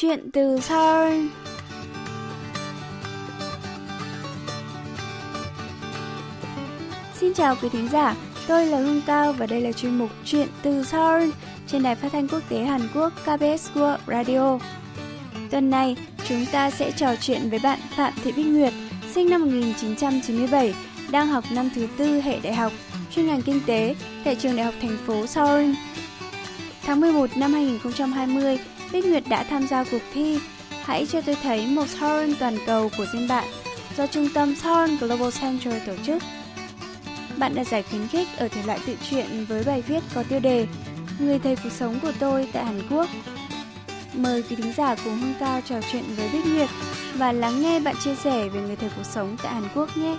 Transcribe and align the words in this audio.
Chuyện 0.00 0.30
từ 0.32 0.60
Seoul 0.60 1.26
Xin 7.14 7.34
chào 7.34 7.56
quý 7.62 7.68
thính 7.68 7.88
giả, 7.92 8.16
tôi 8.48 8.66
là 8.66 8.78
Hương 8.78 9.02
Cao 9.06 9.32
và 9.32 9.46
đây 9.46 9.60
là 9.60 9.72
chuyên 9.72 9.98
mục 9.98 10.10
Chuyện 10.24 10.48
từ 10.62 10.84
Seoul 10.84 11.30
trên 11.66 11.82
đài 11.82 11.94
phát 11.94 12.12
thanh 12.12 12.28
quốc 12.28 12.42
tế 12.48 12.64
Hàn 12.64 12.80
Quốc 12.94 13.12
KBS 13.22 13.70
World 13.74 13.98
Radio. 14.06 14.58
Tuần 15.50 15.70
này, 15.70 15.96
chúng 16.28 16.46
ta 16.52 16.70
sẽ 16.70 16.90
trò 16.90 17.16
chuyện 17.20 17.50
với 17.50 17.58
bạn 17.62 17.78
Phạm 17.96 18.12
Thị 18.24 18.32
Bích 18.32 18.46
Nguyệt, 18.46 18.72
sinh 19.14 19.30
năm 19.30 19.40
1997, 19.40 20.74
đang 21.10 21.26
học 21.26 21.44
năm 21.52 21.70
thứ 21.74 21.86
tư 21.96 22.20
hệ 22.20 22.40
đại 22.40 22.54
học, 22.54 22.72
chuyên 23.10 23.26
ngành 23.26 23.42
kinh 23.42 23.60
tế 23.66 23.94
tại 24.24 24.36
trường 24.36 24.56
đại 24.56 24.64
học 24.64 24.74
thành 24.80 24.96
phố 25.06 25.26
Seoul. 25.26 25.70
Tháng 26.82 27.00
11 27.00 27.36
năm 27.36 27.52
2020, 27.52 28.58
Bích 28.92 29.06
Nguyệt 29.06 29.22
đã 29.28 29.42
tham 29.42 29.66
gia 29.66 29.84
cuộc 29.84 30.02
thi 30.12 30.38
Hãy 30.84 31.06
cho 31.06 31.20
tôi 31.20 31.36
thấy 31.42 31.66
một 31.66 31.88
Seoul 31.88 32.32
toàn 32.40 32.58
cầu 32.66 32.90
của 32.98 33.06
riêng 33.12 33.28
bạn 33.28 33.44
do 33.96 34.06
trung 34.06 34.28
tâm 34.34 34.54
Seoul 34.54 34.90
Global 35.00 35.30
Center 35.40 35.74
tổ 35.86 35.92
chức. 36.06 36.22
Bạn 37.36 37.54
đã 37.54 37.64
giải 37.64 37.82
khuyến 37.82 38.08
khích 38.08 38.28
ở 38.38 38.48
thể 38.48 38.62
loại 38.62 38.78
tự 38.86 38.94
truyện 39.10 39.46
với 39.48 39.64
bài 39.64 39.82
viết 39.82 40.00
có 40.14 40.22
tiêu 40.22 40.40
đề 40.40 40.66
Người 41.18 41.38
thầy 41.38 41.56
cuộc 41.56 41.72
sống 41.72 41.98
của 42.02 42.12
tôi 42.18 42.48
tại 42.52 42.64
Hàn 42.64 42.80
Quốc. 42.90 43.08
Mời 44.14 44.42
quý 44.42 44.56
thính 44.56 44.72
giả 44.76 44.96
cùng 45.04 45.18
Hương 45.18 45.34
Cao 45.40 45.60
trò 45.60 45.76
chuyện 45.92 46.04
với 46.16 46.28
Bích 46.32 46.46
Nguyệt 46.46 46.68
và 47.14 47.32
lắng 47.32 47.62
nghe 47.62 47.80
bạn 47.80 47.94
chia 48.04 48.14
sẻ 48.14 48.48
về 48.48 48.60
người 48.60 48.76
thầy 48.76 48.90
cuộc 48.96 49.06
sống 49.12 49.36
tại 49.42 49.54
Hàn 49.54 49.64
Quốc 49.74 49.96
nhé. 49.96 50.16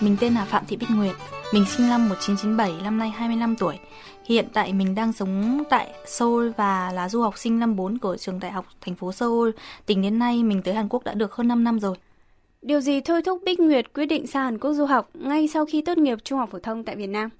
Mình 0.00 0.16
tên 0.20 0.34
là 0.34 0.44
Phạm 0.44 0.66
Thị 0.66 0.76
Bích 0.76 0.90
Nguyệt. 0.90 1.16
Mình 1.52 1.64
sinh 1.64 1.88
năm 1.88 2.08
1997, 2.08 2.72
năm 2.84 2.98
nay 2.98 3.10
25 3.10 3.56
tuổi. 3.56 3.78
Hiện 4.24 4.48
tại 4.52 4.72
mình 4.72 4.94
đang 4.94 5.12
sống 5.12 5.62
tại 5.70 5.92
Seoul 6.06 6.50
và 6.56 6.92
là 6.92 7.08
du 7.08 7.22
học 7.22 7.38
sinh 7.38 7.58
năm 7.58 7.76
4 7.76 7.98
của 7.98 8.16
trường 8.16 8.40
đại 8.40 8.50
học 8.50 8.66
thành 8.80 8.94
phố 8.94 9.12
Seoul. 9.12 9.50
Tính 9.86 10.02
đến 10.02 10.18
nay 10.18 10.42
mình 10.42 10.62
tới 10.62 10.74
Hàn 10.74 10.88
Quốc 10.88 11.04
đã 11.04 11.14
được 11.14 11.34
hơn 11.34 11.48
5 11.48 11.64
năm 11.64 11.80
rồi. 11.80 11.96
Điều 12.62 12.80
gì 12.80 13.00
thôi 13.00 13.22
thúc 13.22 13.42
Bích 13.44 13.60
Nguyệt 13.60 13.92
quyết 13.94 14.06
định 14.06 14.26
sang 14.26 14.44
Hàn 14.44 14.58
Quốc 14.58 14.72
du 14.72 14.84
học 14.84 15.10
ngay 15.14 15.48
sau 15.48 15.66
khi 15.66 15.82
tốt 15.82 15.98
nghiệp 15.98 16.18
trung 16.24 16.38
học 16.38 16.48
phổ 16.52 16.58
thông 16.58 16.84
tại 16.84 16.96
Việt 16.96 17.06
Nam? 17.06 17.30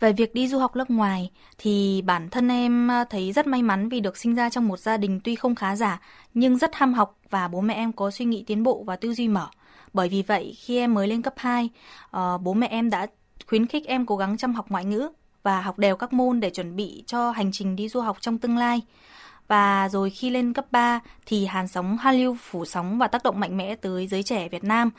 Về 0.00 0.12
việc 0.12 0.34
đi 0.34 0.48
du 0.48 0.58
học 0.58 0.76
nước 0.76 0.90
ngoài 0.90 1.30
thì 1.58 2.02
bản 2.02 2.30
thân 2.30 2.48
em 2.48 2.90
thấy 3.10 3.32
rất 3.32 3.46
may 3.46 3.62
mắn 3.62 3.88
vì 3.88 4.00
được 4.00 4.16
sinh 4.16 4.34
ra 4.34 4.50
trong 4.50 4.68
một 4.68 4.78
gia 4.78 4.96
đình 4.96 5.20
tuy 5.24 5.34
không 5.34 5.54
khá 5.54 5.76
giả 5.76 6.00
nhưng 6.34 6.58
rất 6.58 6.74
ham 6.74 6.94
học 6.94 7.18
và 7.30 7.48
bố 7.48 7.60
mẹ 7.60 7.74
em 7.74 7.92
có 7.92 8.10
suy 8.10 8.24
nghĩ 8.24 8.44
tiến 8.46 8.62
bộ 8.62 8.82
và 8.86 8.96
tư 8.96 9.14
duy 9.14 9.28
mở. 9.28 9.48
Bởi 9.92 10.08
vì 10.08 10.22
vậy, 10.22 10.54
khi 10.58 10.78
em 10.78 10.94
mới 10.94 11.08
lên 11.08 11.22
cấp 11.22 11.34
2, 11.36 11.64
uh, 11.64 11.70
ờ, 12.10 12.38
bố 12.38 12.54
mẹ 12.54 12.66
em 12.66 12.90
đã 12.90 13.06
khuyến 13.46 13.66
khích 13.66 13.86
em 13.86 14.06
cố 14.06 14.16
gắng 14.16 14.36
chăm 14.36 14.54
học 14.54 14.66
ngoại 14.68 14.84
ngữ 14.84 15.08
và 15.42 15.60
học 15.60 15.78
đều 15.78 15.96
các 15.96 16.12
môn 16.12 16.40
để 16.40 16.50
chuẩn 16.50 16.76
bị 16.76 17.04
cho 17.06 17.30
hành 17.30 17.52
trình 17.52 17.76
đi 17.76 17.88
du 17.88 18.00
học 18.00 18.16
trong 18.20 18.38
tương 18.38 18.56
lai. 18.56 18.82
Và 19.48 19.88
rồi 19.88 20.10
khi 20.10 20.30
lên 20.30 20.52
cấp 20.52 20.66
3 20.70 21.00
thì 21.26 21.46
Hàn 21.46 21.68
sóng 21.68 21.98
Hallyu 21.98 22.36
phủ 22.40 22.64
sóng 22.64 22.98
và 22.98 23.08
tác 23.08 23.22
động 23.22 23.40
mạnh 23.40 23.56
mẽ 23.56 23.76
tới 23.76 24.06
giới 24.06 24.22
trẻ 24.22 24.48
Việt 24.48 24.64
Nam. 24.64 24.90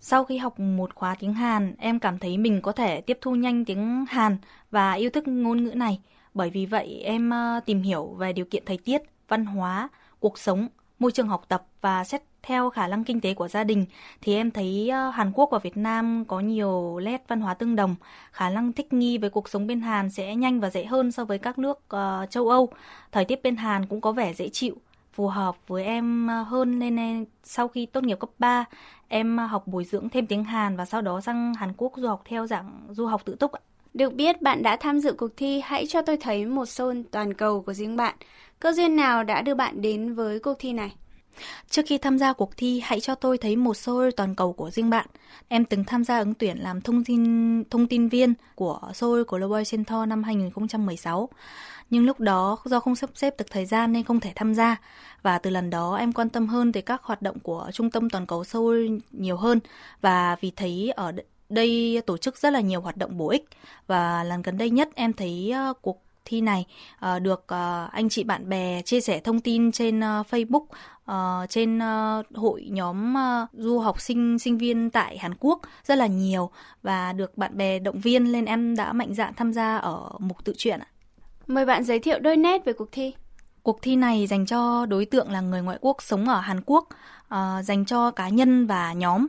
Sau 0.00 0.24
khi 0.24 0.38
học 0.38 0.60
một 0.60 0.94
khóa 0.94 1.14
tiếng 1.18 1.34
Hàn, 1.34 1.74
em 1.78 1.98
cảm 1.98 2.18
thấy 2.18 2.38
mình 2.38 2.60
có 2.62 2.72
thể 2.72 3.00
tiếp 3.00 3.18
thu 3.20 3.34
nhanh 3.34 3.64
tiếng 3.64 4.04
Hàn 4.08 4.38
và 4.70 4.92
yêu 4.92 5.10
thích 5.10 5.28
ngôn 5.28 5.64
ngữ 5.64 5.70
này. 5.74 6.00
Bởi 6.34 6.50
vì 6.50 6.66
vậy 6.66 7.00
em 7.04 7.30
ờ, 7.30 7.60
tìm 7.66 7.82
hiểu 7.82 8.06
về 8.06 8.32
điều 8.32 8.44
kiện 8.44 8.62
thời 8.66 8.78
tiết, 8.78 9.02
văn 9.28 9.46
hóa, 9.46 9.88
cuộc 10.20 10.38
sống, 10.38 10.68
môi 10.98 11.12
trường 11.12 11.28
học 11.28 11.44
tập 11.48 11.66
và 11.80 12.04
xét 12.04 12.22
theo 12.42 12.70
khả 12.70 12.86
năng 12.88 13.04
kinh 13.04 13.20
tế 13.20 13.34
của 13.34 13.48
gia 13.48 13.64
đình 13.64 13.86
thì 14.20 14.34
em 14.34 14.50
thấy 14.50 14.88
ờ, 14.88 15.10
Hàn 15.10 15.32
Quốc 15.34 15.48
và 15.52 15.58
Việt 15.58 15.76
Nam 15.76 16.24
có 16.28 16.40
nhiều 16.40 17.00
nét 17.00 17.24
văn 17.28 17.40
hóa 17.40 17.54
tương 17.54 17.76
đồng, 17.76 17.94
khả 18.32 18.50
năng 18.50 18.72
thích 18.72 18.92
nghi 18.92 19.18
với 19.18 19.30
cuộc 19.30 19.48
sống 19.48 19.66
bên 19.66 19.80
Hàn 19.80 20.10
sẽ 20.10 20.34
nhanh 20.36 20.60
và 20.60 20.70
dễ 20.70 20.84
hơn 20.84 21.12
so 21.12 21.24
với 21.24 21.38
các 21.38 21.58
nước 21.58 21.78
uh, 21.96 22.30
châu 22.30 22.48
Âu. 22.48 22.68
Thời 23.12 23.24
tiết 23.24 23.42
bên 23.42 23.56
Hàn 23.56 23.86
cũng 23.86 24.00
có 24.00 24.12
vẻ 24.12 24.34
dễ 24.34 24.48
chịu, 24.48 24.76
phù 25.12 25.28
hợp 25.28 25.56
với 25.66 25.84
em 25.84 26.26
ờ, 26.26 26.42
hơn 26.42 26.78
nên 26.78 27.24
sau 27.42 27.68
khi 27.68 27.86
tốt 27.86 28.04
nghiệp 28.04 28.18
cấp 28.20 28.30
3, 28.38 28.64
em 29.08 29.38
học 29.38 29.66
bồi 29.66 29.84
dưỡng 29.84 30.08
thêm 30.08 30.26
tiếng 30.26 30.44
Hàn 30.44 30.76
và 30.76 30.84
sau 30.84 31.02
đó 31.02 31.20
sang 31.20 31.54
Hàn 31.54 31.72
Quốc 31.76 31.92
du 31.96 32.08
học 32.08 32.22
theo 32.24 32.46
dạng 32.46 32.86
du 32.90 33.06
học 33.06 33.22
tự 33.24 33.34
túc. 33.34 33.50
Được 33.94 34.14
biết 34.14 34.42
bạn 34.42 34.62
đã 34.62 34.76
tham 34.76 34.98
dự 35.00 35.12
cuộc 35.12 35.36
thi 35.36 35.60
Hãy 35.64 35.86
cho 35.86 36.02
tôi 36.02 36.16
thấy 36.16 36.46
một 36.46 36.66
Seoul 36.66 37.00
toàn 37.10 37.34
cầu 37.34 37.62
của 37.62 37.72
riêng 37.72 37.96
bạn. 37.96 38.14
Cơ 38.60 38.72
duyên 38.72 38.96
nào 38.96 39.24
đã 39.24 39.42
đưa 39.42 39.54
bạn 39.54 39.82
đến 39.82 40.14
với 40.14 40.38
cuộc 40.38 40.54
thi 40.58 40.72
này? 40.72 40.92
Trước 41.70 41.82
khi 41.86 41.98
tham 41.98 42.18
gia 42.18 42.32
cuộc 42.32 42.56
thi, 42.56 42.80
hãy 42.84 43.00
cho 43.00 43.14
tôi 43.14 43.38
thấy 43.38 43.56
một 43.56 43.76
Seoul 43.76 44.10
toàn 44.16 44.34
cầu 44.34 44.52
của 44.52 44.70
riêng 44.70 44.90
bạn. 44.90 45.06
Em 45.48 45.64
từng 45.64 45.84
tham 45.84 46.04
gia 46.04 46.18
ứng 46.18 46.34
tuyển 46.34 46.58
làm 46.58 46.80
thông 46.80 47.04
tin 47.04 47.64
thông 47.70 47.86
tin 47.86 48.08
viên 48.08 48.34
của 48.54 48.80
Seoul 48.94 49.22
Global 49.28 49.62
Center 49.70 50.08
năm 50.08 50.22
2016. 50.22 51.28
Nhưng 51.90 52.06
lúc 52.06 52.20
đó 52.20 52.58
do 52.64 52.80
không 52.80 52.96
sắp 52.96 53.10
xếp 53.14 53.34
được 53.38 53.44
thời 53.50 53.66
gian 53.66 53.92
nên 53.92 54.04
không 54.04 54.20
thể 54.20 54.32
tham 54.34 54.54
gia. 54.54 54.76
Và 55.22 55.38
từ 55.38 55.50
lần 55.50 55.70
đó 55.70 55.96
em 55.96 56.12
quan 56.12 56.28
tâm 56.28 56.46
hơn 56.46 56.72
tới 56.72 56.82
các 56.82 57.02
hoạt 57.02 57.22
động 57.22 57.38
của 57.42 57.70
Trung 57.72 57.90
tâm 57.90 58.10
Toàn 58.10 58.26
cầu 58.26 58.44
Seoul 58.44 58.86
nhiều 59.12 59.36
hơn. 59.36 59.60
Và 60.00 60.36
vì 60.40 60.50
thấy 60.56 60.92
ở 60.96 61.12
đây 61.48 62.02
tổ 62.06 62.16
chức 62.16 62.38
rất 62.38 62.52
là 62.52 62.60
nhiều 62.60 62.80
hoạt 62.80 62.96
động 62.96 63.18
bổ 63.18 63.30
ích. 63.30 63.48
Và 63.86 64.24
lần 64.24 64.42
gần 64.42 64.58
đây 64.58 64.70
nhất 64.70 64.88
em 64.94 65.12
thấy 65.12 65.50
ờ, 65.50 65.72
cuộc 65.82 66.02
thi 66.24 66.40
này 66.40 66.66
ờ, 66.98 67.18
được 67.18 67.44
ờ, 67.46 67.88
anh 67.92 68.08
chị 68.08 68.24
bạn 68.24 68.48
bè 68.48 68.82
chia 68.82 69.00
sẻ 69.00 69.20
thông 69.20 69.40
tin 69.40 69.72
trên 69.72 70.00
Facebook 70.00 70.64
uh, 71.10 71.50
trên 71.50 71.78
uh, 71.78 72.36
hội 72.36 72.68
nhóm 72.70 73.14
uh, 73.14 73.48
du 73.52 73.78
học 73.78 74.00
sinh 74.00 74.38
sinh 74.38 74.58
viên 74.58 74.90
tại 74.90 75.18
Hàn 75.18 75.34
Quốc 75.40 75.60
rất 75.84 75.98
là 75.98 76.06
nhiều 76.06 76.50
và 76.82 77.12
được 77.12 77.38
bạn 77.38 77.56
bè 77.56 77.78
động 77.78 78.00
viên 78.00 78.32
nên 78.32 78.44
em 78.44 78.76
đã 78.76 78.92
mạnh 78.92 79.14
dạn 79.14 79.34
tham 79.34 79.52
gia 79.52 79.76
ở 79.76 80.10
mục 80.18 80.44
tự 80.44 80.54
truyện 80.56 80.80
Mời 81.46 81.64
bạn 81.66 81.84
giới 81.84 81.98
thiệu 81.98 82.18
đôi 82.18 82.36
nét 82.36 82.64
về 82.64 82.72
cuộc 82.72 82.92
thi. 82.92 83.14
Cuộc 83.62 83.82
thi 83.82 83.96
này 83.96 84.26
dành 84.26 84.46
cho 84.46 84.86
đối 84.86 85.04
tượng 85.04 85.30
là 85.30 85.40
người 85.40 85.62
ngoại 85.62 85.78
quốc 85.80 86.02
sống 86.02 86.28
ở 86.28 86.40
Hàn 86.40 86.60
Quốc, 86.66 86.88
uh, 87.34 87.64
dành 87.64 87.84
cho 87.84 88.10
cá 88.10 88.28
nhân 88.28 88.66
và 88.66 88.92
nhóm, 88.92 89.26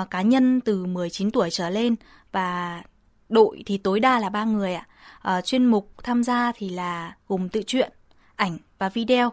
uh, 0.00 0.10
cá 0.10 0.22
nhân 0.22 0.60
từ 0.60 0.86
19 0.86 1.30
tuổi 1.30 1.48
trở 1.50 1.70
lên 1.70 1.94
và 2.32 2.82
đội 3.28 3.62
thì 3.66 3.78
tối 3.78 4.00
đa 4.00 4.18
là 4.18 4.28
ba 4.28 4.44
người 4.44 4.74
ạ. 4.74 4.86
Uh, 5.38 5.44
chuyên 5.44 5.64
mục 5.64 5.92
tham 6.02 6.24
gia 6.24 6.52
thì 6.52 6.68
là 6.68 7.16
gồm 7.28 7.48
tự 7.48 7.62
truyện, 7.66 7.92
ảnh 8.36 8.58
và 8.78 8.88
video. 8.88 9.32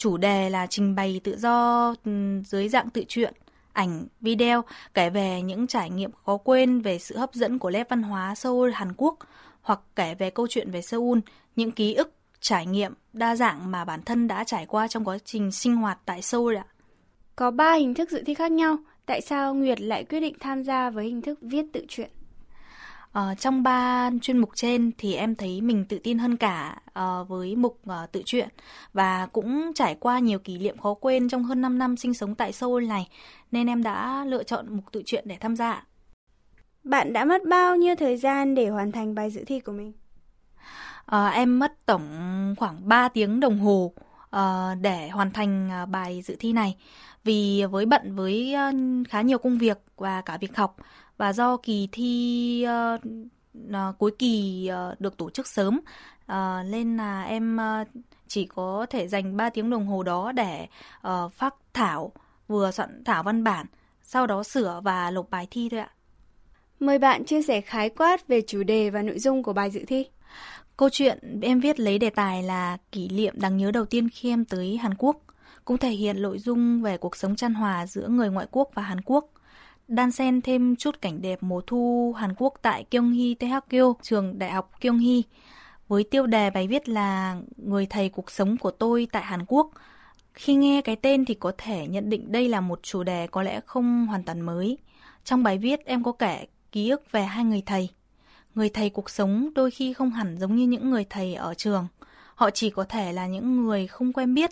Chủ 0.00 0.16
đề 0.16 0.50
là 0.50 0.66
trình 0.66 0.94
bày 0.94 1.20
tự 1.24 1.36
do 1.38 1.94
ừ, 2.04 2.10
dưới 2.46 2.68
dạng 2.68 2.90
tự 2.90 3.04
truyện, 3.08 3.34
ảnh, 3.72 4.06
video 4.20 4.64
kể 4.94 5.10
về 5.10 5.42
những 5.42 5.66
trải 5.66 5.90
nghiệm 5.90 6.10
khó 6.24 6.36
quên 6.36 6.80
về 6.80 6.98
sự 6.98 7.16
hấp 7.16 7.34
dẫn 7.34 7.58
của 7.58 7.70
nét 7.70 7.88
văn 7.88 8.02
hóa 8.02 8.34
Seoul 8.34 8.70
Hàn 8.70 8.92
Quốc 8.96 9.18
hoặc 9.62 9.80
kể 9.96 10.14
về 10.14 10.30
câu 10.30 10.46
chuyện 10.46 10.70
về 10.70 10.82
Seoul, 10.82 11.18
những 11.56 11.72
ký 11.72 11.94
ức, 11.94 12.14
trải 12.40 12.66
nghiệm 12.66 12.92
đa 13.12 13.36
dạng 13.36 13.70
mà 13.70 13.84
bản 13.84 14.02
thân 14.02 14.28
đã 14.28 14.44
trải 14.44 14.66
qua 14.66 14.88
trong 14.88 15.04
quá 15.04 15.18
trình 15.24 15.52
sinh 15.52 15.76
hoạt 15.76 15.98
tại 16.04 16.22
Seoul 16.22 16.56
ạ. 16.56 16.64
Có 17.36 17.50
3 17.50 17.74
hình 17.74 17.94
thức 17.94 18.10
dự 18.10 18.22
thi 18.26 18.34
khác 18.34 18.52
nhau, 18.52 18.76
tại 19.06 19.20
sao 19.20 19.54
Nguyệt 19.54 19.80
lại 19.80 20.04
quyết 20.04 20.20
định 20.20 20.34
tham 20.40 20.62
gia 20.62 20.90
với 20.90 21.04
hình 21.04 21.22
thức 21.22 21.38
viết 21.42 21.64
tự 21.72 21.84
truyện? 21.88 22.10
Uh, 23.18 23.38
trong 23.38 23.62
ba 23.62 24.10
chuyên 24.22 24.38
mục 24.38 24.50
trên 24.54 24.90
thì 24.98 25.14
em 25.14 25.34
thấy 25.34 25.60
mình 25.60 25.84
tự 25.84 25.98
tin 25.98 26.18
hơn 26.18 26.36
cả 26.36 26.76
uh, 26.98 27.28
với 27.28 27.56
mục 27.56 27.80
uh, 27.90 28.12
tự 28.12 28.22
truyện 28.24 28.48
và 28.92 29.26
cũng 29.26 29.72
trải 29.74 29.94
qua 29.94 30.18
nhiều 30.18 30.38
kỷ 30.38 30.58
niệm 30.58 30.78
khó 30.78 30.94
quên 30.94 31.28
trong 31.28 31.44
hơn 31.44 31.60
5 31.60 31.78
năm 31.78 31.96
sinh 31.96 32.14
sống 32.14 32.34
tại 32.34 32.52
Seoul 32.52 32.86
này 32.86 33.08
nên 33.50 33.66
em 33.66 33.82
đã 33.82 34.24
lựa 34.24 34.42
chọn 34.42 34.76
mục 34.76 34.84
tự 34.92 35.02
truyện 35.06 35.24
để 35.26 35.36
tham 35.40 35.56
gia. 35.56 35.84
Bạn 36.84 37.12
đã 37.12 37.24
mất 37.24 37.42
bao 37.48 37.76
nhiêu 37.76 37.94
thời 37.94 38.16
gian 38.16 38.54
để 38.54 38.68
hoàn 38.68 38.92
thành 38.92 39.14
bài 39.14 39.30
dự 39.30 39.44
thi 39.46 39.60
của 39.60 39.72
mình? 39.72 39.92
Uh, 41.14 41.32
em 41.32 41.58
mất 41.58 41.86
tổng 41.86 42.04
khoảng 42.58 42.88
3 42.88 43.08
tiếng 43.08 43.40
đồng 43.40 43.58
hồ 43.58 43.92
uh, 44.36 44.40
để 44.80 45.08
hoàn 45.08 45.30
thành 45.30 45.70
uh, 45.82 45.88
bài 45.88 46.22
dự 46.22 46.36
thi 46.38 46.52
này 46.52 46.76
vì 47.24 47.64
với 47.70 47.86
bận 47.86 48.16
với 48.16 48.54
uh, 48.68 49.08
khá 49.08 49.20
nhiều 49.20 49.38
công 49.38 49.58
việc 49.58 49.78
và 49.96 50.20
cả 50.20 50.36
việc 50.36 50.56
học 50.56 50.76
và 51.20 51.32
do 51.32 51.56
kỳ 51.56 51.88
thi 51.92 52.66
uh, 52.66 53.98
cuối 53.98 54.10
kỳ 54.18 54.68
uh, 54.92 55.00
được 55.00 55.16
tổ 55.16 55.30
chức 55.30 55.46
sớm 55.46 55.80
uh, 56.32 56.36
nên 56.70 56.96
là 56.96 57.22
em 57.22 57.58
uh, 57.82 57.88
chỉ 58.28 58.46
có 58.46 58.86
thể 58.90 59.08
dành 59.08 59.36
3 59.36 59.50
tiếng 59.50 59.70
đồng 59.70 59.86
hồ 59.86 60.02
đó 60.02 60.32
để 60.32 60.66
uh, 61.08 61.32
phát 61.32 61.54
thảo 61.72 62.12
vừa 62.48 62.70
soạn 62.70 63.04
thảo 63.04 63.22
văn 63.22 63.44
bản 63.44 63.66
sau 64.02 64.26
đó 64.26 64.42
sửa 64.42 64.80
và 64.84 65.10
lục 65.10 65.30
bài 65.30 65.46
thi 65.50 65.68
thôi 65.68 65.80
ạ. 65.80 65.90
Mời 66.80 66.98
bạn 66.98 67.24
chia 67.24 67.42
sẻ 67.42 67.60
khái 67.60 67.88
quát 67.88 68.28
về 68.28 68.40
chủ 68.46 68.62
đề 68.62 68.90
và 68.90 69.02
nội 69.02 69.18
dung 69.18 69.42
của 69.42 69.52
bài 69.52 69.70
dự 69.70 69.84
thi. 69.86 70.06
Câu 70.76 70.88
chuyện 70.92 71.40
em 71.42 71.60
viết 71.60 71.80
lấy 71.80 71.98
đề 71.98 72.10
tài 72.10 72.42
là 72.42 72.76
kỷ 72.92 73.08
niệm 73.08 73.34
đáng 73.40 73.56
nhớ 73.56 73.70
đầu 73.70 73.84
tiên 73.84 74.08
khi 74.08 74.30
em 74.30 74.44
tới 74.44 74.76
Hàn 74.76 74.94
Quốc, 74.94 75.16
cũng 75.64 75.78
thể 75.78 75.90
hiện 75.90 76.22
nội 76.22 76.38
dung 76.38 76.82
về 76.82 76.96
cuộc 76.96 77.16
sống 77.16 77.36
chan 77.36 77.54
hòa 77.54 77.86
giữa 77.86 78.08
người 78.08 78.30
ngoại 78.30 78.46
quốc 78.50 78.70
và 78.74 78.82
Hàn 78.82 79.00
Quốc 79.00 79.30
đan 79.90 80.10
xen 80.10 80.40
thêm 80.40 80.76
chút 80.76 81.00
cảnh 81.00 81.22
đẹp 81.22 81.42
mùa 81.42 81.60
thu 81.66 82.14
Hàn 82.18 82.34
Quốc 82.36 82.54
tại 82.62 82.84
Kyunghee 82.84 83.34
Taekyo, 83.34 83.94
trường 84.02 84.38
đại 84.38 84.50
học 84.50 84.70
Kyunghee. 84.80 85.22
Với 85.88 86.04
tiêu 86.04 86.26
đề 86.26 86.50
bài 86.50 86.66
viết 86.66 86.88
là 86.88 87.36
Người 87.56 87.86
thầy 87.86 88.08
cuộc 88.08 88.30
sống 88.30 88.56
của 88.56 88.70
tôi 88.70 89.08
tại 89.12 89.22
Hàn 89.22 89.44
Quốc. 89.46 89.70
Khi 90.34 90.54
nghe 90.54 90.80
cái 90.82 90.96
tên 90.96 91.24
thì 91.24 91.34
có 91.34 91.52
thể 91.58 91.86
nhận 91.86 92.10
định 92.10 92.32
đây 92.32 92.48
là 92.48 92.60
một 92.60 92.82
chủ 92.82 93.02
đề 93.02 93.26
có 93.26 93.42
lẽ 93.42 93.60
không 93.66 94.06
hoàn 94.06 94.22
toàn 94.22 94.40
mới. 94.40 94.78
Trong 95.24 95.42
bài 95.42 95.58
viết 95.58 95.84
em 95.84 96.04
có 96.04 96.12
kể 96.12 96.46
ký 96.72 96.90
ức 96.90 97.12
về 97.12 97.22
hai 97.22 97.44
người 97.44 97.62
thầy. 97.66 97.88
Người 98.54 98.68
thầy 98.68 98.90
cuộc 98.90 99.10
sống 99.10 99.50
đôi 99.54 99.70
khi 99.70 99.92
không 99.92 100.10
hẳn 100.10 100.38
giống 100.38 100.56
như 100.56 100.66
những 100.66 100.90
người 100.90 101.04
thầy 101.10 101.34
ở 101.34 101.54
trường. 101.54 101.86
Họ 102.34 102.50
chỉ 102.50 102.70
có 102.70 102.84
thể 102.84 103.12
là 103.12 103.26
những 103.26 103.56
người 103.56 103.86
không 103.86 104.12
quen 104.12 104.34
biết. 104.34 104.50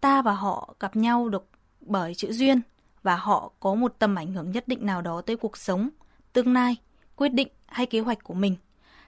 Ta 0.00 0.22
và 0.22 0.32
họ 0.32 0.74
gặp 0.80 0.96
nhau 0.96 1.28
được 1.28 1.46
bởi 1.80 2.14
chữ 2.14 2.32
duyên 2.32 2.60
và 3.02 3.16
họ 3.16 3.52
có 3.60 3.74
một 3.74 3.94
tầm 3.98 4.14
ảnh 4.14 4.32
hưởng 4.32 4.50
nhất 4.50 4.68
định 4.68 4.86
nào 4.86 5.02
đó 5.02 5.22
tới 5.26 5.36
cuộc 5.36 5.56
sống, 5.56 5.88
tương 6.32 6.52
lai, 6.52 6.76
quyết 7.16 7.28
định 7.28 7.48
hay 7.66 7.86
kế 7.86 8.00
hoạch 8.00 8.24
của 8.24 8.34
mình. 8.34 8.56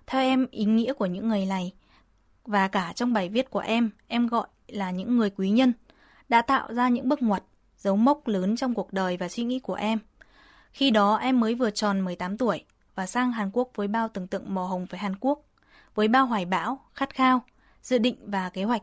Theo 0.06 0.20
em, 0.22 0.46
ý 0.50 0.64
nghĩa 0.64 0.92
của 0.92 1.06
những 1.06 1.28
người 1.28 1.46
này 1.46 1.72
và 2.44 2.68
cả 2.68 2.92
trong 2.94 3.12
bài 3.12 3.28
viết 3.28 3.50
của 3.50 3.58
em, 3.58 3.90
em 4.08 4.26
gọi 4.26 4.48
là 4.68 4.90
những 4.90 5.16
người 5.16 5.30
quý 5.30 5.50
nhân 5.50 5.72
đã 6.28 6.42
tạo 6.42 6.74
ra 6.74 6.88
những 6.88 7.08
bước 7.08 7.22
ngoặt, 7.22 7.42
dấu 7.76 7.96
mốc 7.96 8.28
lớn 8.28 8.56
trong 8.56 8.74
cuộc 8.74 8.92
đời 8.92 9.16
và 9.16 9.28
suy 9.28 9.44
nghĩ 9.44 9.60
của 9.60 9.74
em. 9.74 9.98
Khi 10.72 10.90
đó 10.90 11.16
em 11.16 11.40
mới 11.40 11.54
vừa 11.54 11.70
tròn 11.70 12.00
18 12.00 12.38
tuổi 12.38 12.64
và 12.94 13.06
sang 13.06 13.32
Hàn 13.32 13.50
Quốc 13.52 13.70
với 13.74 13.88
bao 13.88 14.08
tưởng 14.08 14.26
tượng 14.26 14.54
màu 14.54 14.66
hồng 14.66 14.86
về 14.90 14.98
Hàn 14.98 15.16
Quốc, 15.20 15.42
với 15.94 16.08
bao 16.08 16.26
hoài 16.26 16.44
bão, 16.44 16.80
khát 16.94 17.14
khao, 17.14 17.42
dự 17.82 17.98
định 17.98 18.16
và 18.26 18.50
kế 18.50 18.64
hoạch. 18.64 18.82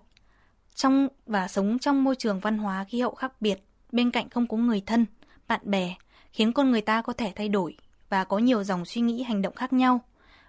Trong 0.76 1.08
và 1.26 1.48
sống 1.48 1.80
trong 1.80 2.04
môi 2.04 2.16
trường 2.16 2.40
văn 2.40 2.58
hóa 2.58 2.84
khí 2.84 3.02
hậu 3.02 3.16
khác 3.16 3.34
biệt, 3.42 3.64
bên 3.92 4.12
cạnh 4.12 4.30
không 4.30 4.48
có 4.48 4.58
người 4.58 4.82
thân, 4.86 5.06
bạn 5.48 5.62
bè, 5.64 5.96
khiến 6.34 6.54
con 6.54 6.72
người 6.72 6.82
ta 6.82 7.02
có 7.02 7.14
thể 7.14 7.34
thay 7.36 7.50
đổi 7.50 7.78
và 8.10 8.24
có 8.24 8.38
nhiều 8.38 8.64
dòng 8.64 8.86
suy 8.86 9.02
nghĩ 9.02 9.24
hành 9.24 9.42
động 9.42 9.56
khác 9.56 9.74
nhau. 9.74 10.02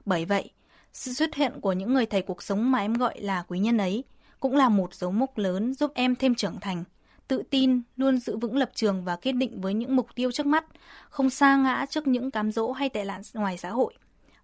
Bởi 0.05 0.25
vậy, 0.25 0.51
sự 0.93 1.13
xuất 1.13 1.35
hiện 1.35 1.61
của 1.61 1.73
những 1.73 1.95
người 1.95 2.07
thầy 2.07 2.23
cuộc 2.23 2.43
sống 2.43 2.71
mà 2.71 2.79
em 2.79 2.95
gọi 2.95 3.21
là 3.21 3.45
quý 3.49 3.59
nhân 3.59 3.79
ấy 3.79 4.05
cũng 4.41 4.57
là 4.57 4.69
một 4.69 4.95
dấu 4.95 5.11
mốc 5.13 5.39
lớn 5.39 5.75
giúp 5.75 5.93
em 5.95 6.17
thêm 6.17 6.35
trưởng 6.35 6.61
thành, 6.61 6.85
tự 7.29 7.43
tin, 7.51 7.83
luôn 7.97 8.19
giữ 8.19 8.37
vững 8.37 8.57
lập 8.57 8.71
trường 8.75 9.05
và 9.05 9.17
kiên 9.17 9.39
định 9.39 9.61
với 9.61 9.75
những 9.75 9.97
mục 9.97 10.07
tiêu 10.15 10.33
trước 10.33 10.47
mắt, 10.47 10.65
không 11.11 11.31
sa 11.31 11.57
ngã 11.57 11.87
trước 11.91 12.07
những 12.07 12.31
cám 12.31 12.53
dỗ 12.53 12.73
hay 12.73 12.89
tệ 12.89 13.05
nạn 13.05 13.23
ngoài 13.35 13.59
xã 13.59 13.71
hội. 13.71 13.95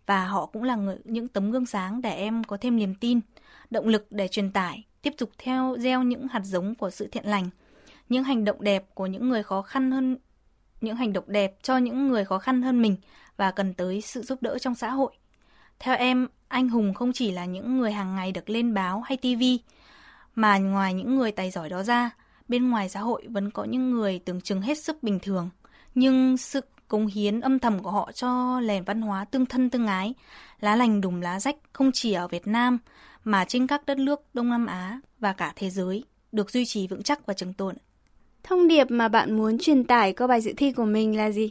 Và 0.06 0.26
họ 0.26 0.46
cũng 0.46 0.62
là 0.62 0.76
người, 0.76 0.96
những 1.04 1.28
tấm 1.28 1.50
gương 1.50 1.66
sáng 1.66 2.02
để 2.02 2.10
em 2.10 2.44
có 2.44 2.56
thêm 2.60 2.76
niềm 2.76 2.94
tin, 2.94 3.20
động 3.70 3.88
lực 3.88 4.06
để 4.10 4.28
truyền 4.28 4.52
tải, 4.52 4.84
tiếp 5.02 5.14
tục 5.19 5.31
theo 5.38 5.76
gieo 5.78 6.02
những 6.02 6.28
hạt 6.28 6.43
giống 6.44 6.75
của 6.75 6.90
sự 6.90 7.06
thiện 7.06 7.26
lành, 7.26 7.50
những 8.08 8.25
hành 8.25 8.44
động 8.44 8.64
đẹp 8.64 8.85
của 8.94 9.06
những 9.06 9.29
người 9.29 9.43
khó 9.43 9.62
khăn 9.62 9.91
hơn 9.91 10.19
những 10.81 10.97
hành 10.97 11.12
động 11.12 11.25
đẹp 11.26 11.56
cho 11.62 11.76
những 11.76 12.08
người 12.08 12.25
khó 12.25 12.38
khăn 12.38 12.62
hơn 12.62 12.82
mình 12.82 12.97
và 13.37 13.50
cần 13.50 13.75
tới 13.75 14.00
sự 14.00 14.23
giúp 14.23 14.43
đỡ 14.43 14.58
trong 14.58 14.75
xã 14.75 14.91
hội. 14.91 15.12
Theo 15.79 15.97
em, 15.97 16.29
anh 16.49 16.69
hùng 16.69 16.94
không 16.94 17.12
chỉ 17.12 17.31
là 17.31 17.44
những 17.44 17.79
người 17.79 17.93
hàng 17.93 18.14
ngày 18.14 18.32
được 18.32 18.50
lên 18.50 18.75
báo 18.75 19.00
hay 19.00 19.17
tivi, 19.17 19.61
mà 20.35 20.58
ngoài 20.58 20.94
những 20.94 21.17
người 21.17 21.32
tài 21.32 21.50
giỏi 21.50 21.69
đó 21.69 21.82
ra, 21.82 22.11
bên 22.49 22.70
ngoài 22.70 22.88
xã 22.88 23.00
hội 23.00 23.26
vẫn 23.29 23.50
có 23.50 23.64
những 23.64 23.91
người 23.91 24.19
tưởng 24.19 24.41
chừng 24.41 24.62
hết 24.62 24.79
sức 24.79 25.03
bình 25.03 25.19
thường, 25.23 25.50
nhưng 25.94 26.37
sự 26.37 26.61
cống 26.88 27.06
hiến 27.06 27.41
âm 27.41 27.58
thầm 27.58 27.82
của 27.82 27.91
họ 27.91 28.12
cho 28.12 28.61
nền 28.61 28.85
văn 28.85 29.03
hóa 29.03 29.25
tương 29.25 29.47
thân 29.47 29.70
tương 29.70 29.87
ái, 29.87 30.14
lá 30.61 30.76
lành 30.76 31.00
đùm 31.00 31.20
lá 31.20 31.41
rách 31.41 31.56
không 31.73 31.91
chỉ 31.94 32.12
ở 32.12 32.29
Việt 32.29 32.47
Nam 32.47 32.79
mà 33.25 33.44
trên 33.44 33.67
các 33.67 33.87
đất 33.87 33.99
nước 33.99 34.20
Đông 34.35 34.50
Nam 34.50 34.67
Á 34.67 35.00
và 35.19 35.32
cả 35.32 35.53
thế 35.56 35.70
giới 35.70 36.05
được 36.32 36.50
duy 36.50 36.64
trì 36.64 36.87
vững 36.87 37.03
chắc 37.03 37.26
và 37.26 37.35
trường 37.35 37.53
tồn. 37.53 37.76
Thông 38.48 38.69
điệp 38.69 38.90
mà 38.90 39.08
bạn 39.08 39.37
muốn 39.37 39.58
truyền 39.58 39.84
tải 39.84 40.12
qua 40.12 40.26
bài 40.26 40.40
dự 40.40 40.52
thi 40.56 40.72
của 40.72 40.84
mình 40.84 41.16
là 41.16 41.31
gì? 41.31 41.50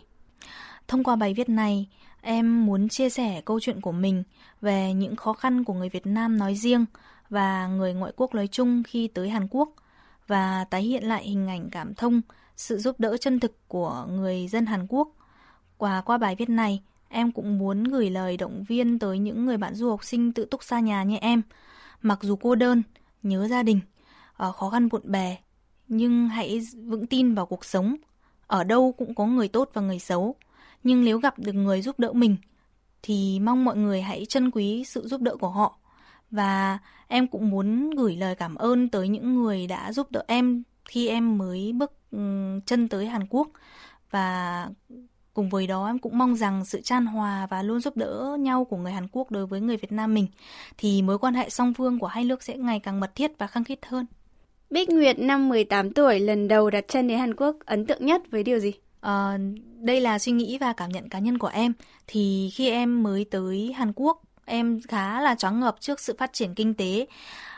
Thông 0.88 1.04
qua 1.04 1.16
bài 1.16 1.34
viết 1.34 1.50
này, 1.50 1.88
em 2.22 2.66
muốn 2.66 2.90
chia 2.90 3.10
sẻ 3.10 3.42
câu 3.46 3.60
chuyện 3.60 3.82
của 3.82 3.92
mình 3.92 4.24
về 4.62 4.94
những 4.94 5.16
khó 5.16 5.34
khăn 5.34 5.64
của 5.64 5.74
người 5.74 5.90
Việt 5.90 6.08
Nam 6.08 6.38
nói 6.38 6.56
riêng 6.56 6.86
và 7.30 7.68
người 7.68 7.94
ngoại 7.94 8.14
quốc 8.16 8.36
nói 8.36 8.48
chung 8.48 8.84
khi 8.88 9.08
tới 9.08 9.30
Hàn 9.30 9.48
Quốc 9.48 9.70
và 10.28 10.66
tái 10.70 10.82
hiện 10.82 11.04
lại 11.04 11.24
hình 11.24 11.48
ảnh 11.48 11.70
cảm 11.70 11.94
thông, 11.94 12.22
sự 12.56 12.78
giúp 12.78 13.00
đỡ 13.00 13.18
chân 13.18 13.40
thực 13.40 13.68
của 13.68 14.06
người 14.10 14.48
dân 14.48 14.66
Hàn 14.66 14.88
Quốc. 14.90 15.10
Qua 15.78 16.02
qua 16.02 16.18
bài 16.18 16.36
viết 16.36 16.50
này, 16.50 16.82
em 17.10 17.32
cũng 17.32 17.58
muốn 17.58 17.84
gửi 17.84 18.10
lời 18.10 18.38
động 18.38 18.64
viên 18.68 19.00
tới 19.00 19.20
những 19.20 19.46
người 19.46 19.58
bạn 19.58 19.76
du 19.76 19.90
học 19.90 20.04
sinh 20.04 20.34
tự 20.34 20.46
túc 20.46 20.64
xa 20.64 20.80
nhà 20.80 21.04
như 21.04 21.18
em. 21.22 21.42
Mặc 22.02 22.20
dù 22.22 22.36
cô 22.36 22.56
đơn, 22.56 22.84
nhớ 23.24 23.48
gia 23.48 23.64
đình, 23.64 23.80
ờ, 24.38 24.52
khó 24.52 24.70
khăn 24.70 24.90
bộn 24.90 25.02
bề, 25.06 25.38
nhưng 25.88 26.28
hãy 26.28 26.62
vững 26.86 27.08
tin 27.08 27.34
vào 27.34 27.46
cuộc 27.46 27.66
sống. 27.66 27.96
Ở 28.48 28.64
đâu 28.64 28.92
cũng 28.98 29.16
có 29.16 29.26
người 29.26 29.48
tốt 29.48 29.70
và 29.74 29.82
người 29.82 30.00
xấu, 30.00 30.36
nhưng 30.84 31.06
nếu 31.06 31.20
gặp 31.20 31.40
được 31.40 31.54
người 31.54 31.82
giúp 31.82 32.00
đỡ 32.00 32.14
mình 32.14 32.38
thì 33.02 33.40
mong 33.40 33.66
mọi 33.66 33.78
người 33.78 34.02
hãy 34.02 34.26
trân 34.26 34.52
quý 34.52 34.84
sự 34.84 35.08
giúp 35.08 35.22
đỡ 35.22 35.36
của 35.36 35.50
họ. 35.50 35.78
Và 36.32 36.80
em 37.08 37.28
cũng 37.28 37.50
muốn 37.50 37.90
gửi 37.90 38.16
lời 38.16 38.36
cảm 38.36 38.56
ơn 38.56 38.90
tới 38.90 39.08
những 39.08 39.36
người 39.36 39.68
đã 39.68 39.92
giúp 39.92 40.12
đỡ 40.12 40.24
em 40.28 40.64
khi 40.86 41.08
em 41.08 41.38
mới 41.38 41.74
bước 41.74 41.92
chân 42.66 42.88
tới 42.90 43.08
Hàn 43.08 43.28
Quốc 43.30 43.48
và 44.12 44.70
cùng 45.34 45.50
với 45.50 45.68
đó 45.68 45.88
em 45.88 46.00
cũng 46.00 46.18
mong 46.18 46.36
rằng 46.36 46.66
sự 46.66 46.82
chan 46.82 47.06
hòa 47.06 47.48
và 47.50 47.62
luôn 47.64 47.80
giúp 47.80 47.98
đỡ 47.98 48.38
nhau 48.40 48.66
của 48.66 48.78
người 48.78 48.92
Hàn 48.92 49.08
Quốc 49.12 49.32
đối 49.32 49.46
với 49.48 49.62
người 49.62 49.78
Việt 49.78 49.92
Nam 49.92 50.14
mình 50.14 50.28
thì 50.78 51.02
mối 51.02 51.20
quan 51.20 51.34
hệ 51.34 51.50
song 51.50 51.74
phương 51.74 52.00
của 52.00 52.08
hai 52.08 52.24
nước 52.24 52.44
sẽ 52.44 52.58
ngày 52.58 52.80
càng 52.80 53.00
mật 53.00 53.16
thiết 53.16 53.32
và 53.38 53.48
khăng 53.48 53.64
khít 53.64 53.80
hơn. 53.86 54.06
Bích 54.70 54.90
Nguyệt 54.90 55.20
năm 55.20 55.50
18 55.50 55.94
tuổi 55.94 56.20
lần 56.20 56.48
đầu 56.48 56.70
đặt 56.70 56.86
chân 56.88 57.08
đến 57.08 57.20
Hàn 57.20 57.36
Quốc 57.36 57.56
ấn 57.66 57.86
tượng 57.86 58.06
nhất 58.06 58.22
với 58.32 58.44
điều 58.44 58.60
gì? 58.60 58.74
À, 59.02 59.38
đây 59.80 60.02
là 60.02 60.20
suy 60.20 60.32
nghĩ 60.32 60.58
và 60.58 60.74
cảm 60.74 60.92
nhận 60.92 61.10
cá 61.10 61.20
nhân 61.20 61.38
của 61.38 61.48
em. 61.48 61.74
Thì 62.08 62.50
khi 62.54 62.70
em 62.70 63.04
mới 63.04 63.26
tới 63.32 63.74
Hàn 63.78 63.94
Quốc, 63.96 64.22
em 64.46 64.80
khá 64.88 65.22
là 65.22 65.36
choáng 65.36 65.60
ngợp 65.60 65.76
trước 65.80 66.00
sự 66.00 66.16
phát 66.20 66.34
triển 66.34 66.54
kinh 66.56 66.74
tế, 66.74 67.06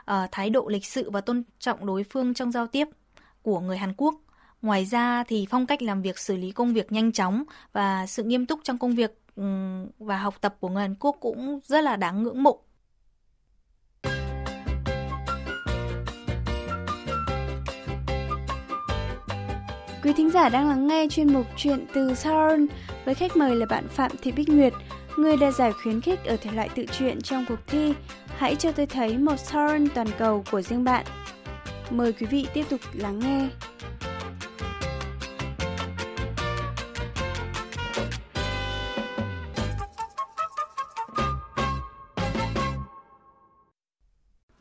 à, 0.05 0.27
thái 0.31 0.49
độ 0.49 0.67
lịch 0.67 0.85
sự 0.85 1.09
và 1.09 1.21
tôn 1.21 1.43
trọng 1.59 1.85
đối 1.85 2.03
phương 2.03 2.33
trong 2.33 2.51
giao 2.51 2.67
tiếp 2.67 2.87
của 3.41 3.59
người 3.59 3.77
Hàn 3.77 3.93
Quốc. 3.97 4.15
Ngoài 4.61 4.85
ra 4.85 5.23
thì 5.23 5.47
phong 5.49 5.65
cách 5.65 5.81
làm 5.81 6.01
việc 6.01 6.19
xử 6.19 6.35
lý 6.37 6.51
công 6.51 6.73
việc 6.73 6.91
nhanh 6.91 7.11
chóng 7.11 7.43
và 7.73 8.05
sự 8.07 8.23
nghiêm 8.23 8.45
túc 8.45 8.59
trong 8.63 8.77
công 8.77 8.95
việc 8.95 9.21
và 9.99 10.17
học 10.17 10.35
tập 10.41 10.55
của 10.59 10.69
người 10.69 10.81
Hàn 10.81 10.95
Quốc 10.99 11.17
cũng 11.19 11.59
rất 11.63 11.83
là 11.83 11.95
đáng 11.95 12.23
ngưỡng 12.23 12.43
mộ. 12.43 12.59
Quý 20.07 20.13
thính 20.13 20.31
giả 20.31 20.49
đang 20.49 20.69
lắng 20.69 20.87
nghe 20.87 21.07
chuyên 21.09 21.33
mục 21.33 21.45
Chuyện 21.57 21.85
từ 21.93 22.15
Seoul 22.15 22.65
với 23.05 23.15
khách 23.15 23.37
mời 23.37 23.55
là 23.55 23.65
bạn 23.65 23.87
Phạm 23.87 24.11
Thị 24.21 24.31
Bích 24.31 24.49
Nguyệt, 24.49 24.73
người 25.17 25.37
đã 25.37 25.51
giải 25.51 25.71
khuyến 25.71 26.01
khích 26.01 26.25
ở 26.25 26.37
thể 26.37 26.51
loại 26.51 26.69
tự 26.75 26.85
truyện 26.91 27.21
trong 27.21 27.45
cuộc 27.49 27.59
thi 27.67 27.93
Hãy 28.27 28.55
cho 28.55 28.71
tôi 28.71 28.85
thấy 28.85 29.17
một 29.17 29.39
Seoul 29.39 29.87
toàn 29.95 30.07
cầu 30.17 30.43
của 30.51 30.61
riêng 30.61 30.83
bạn. 30.83 31.05
Mời 31.89 32.13
quý 32.13 32.27
vị 32.27 32.47
tiếp 32.53 32.63
tục 32.69 32.79
lắng 32.93 33.19
nghe. 33.19 33.49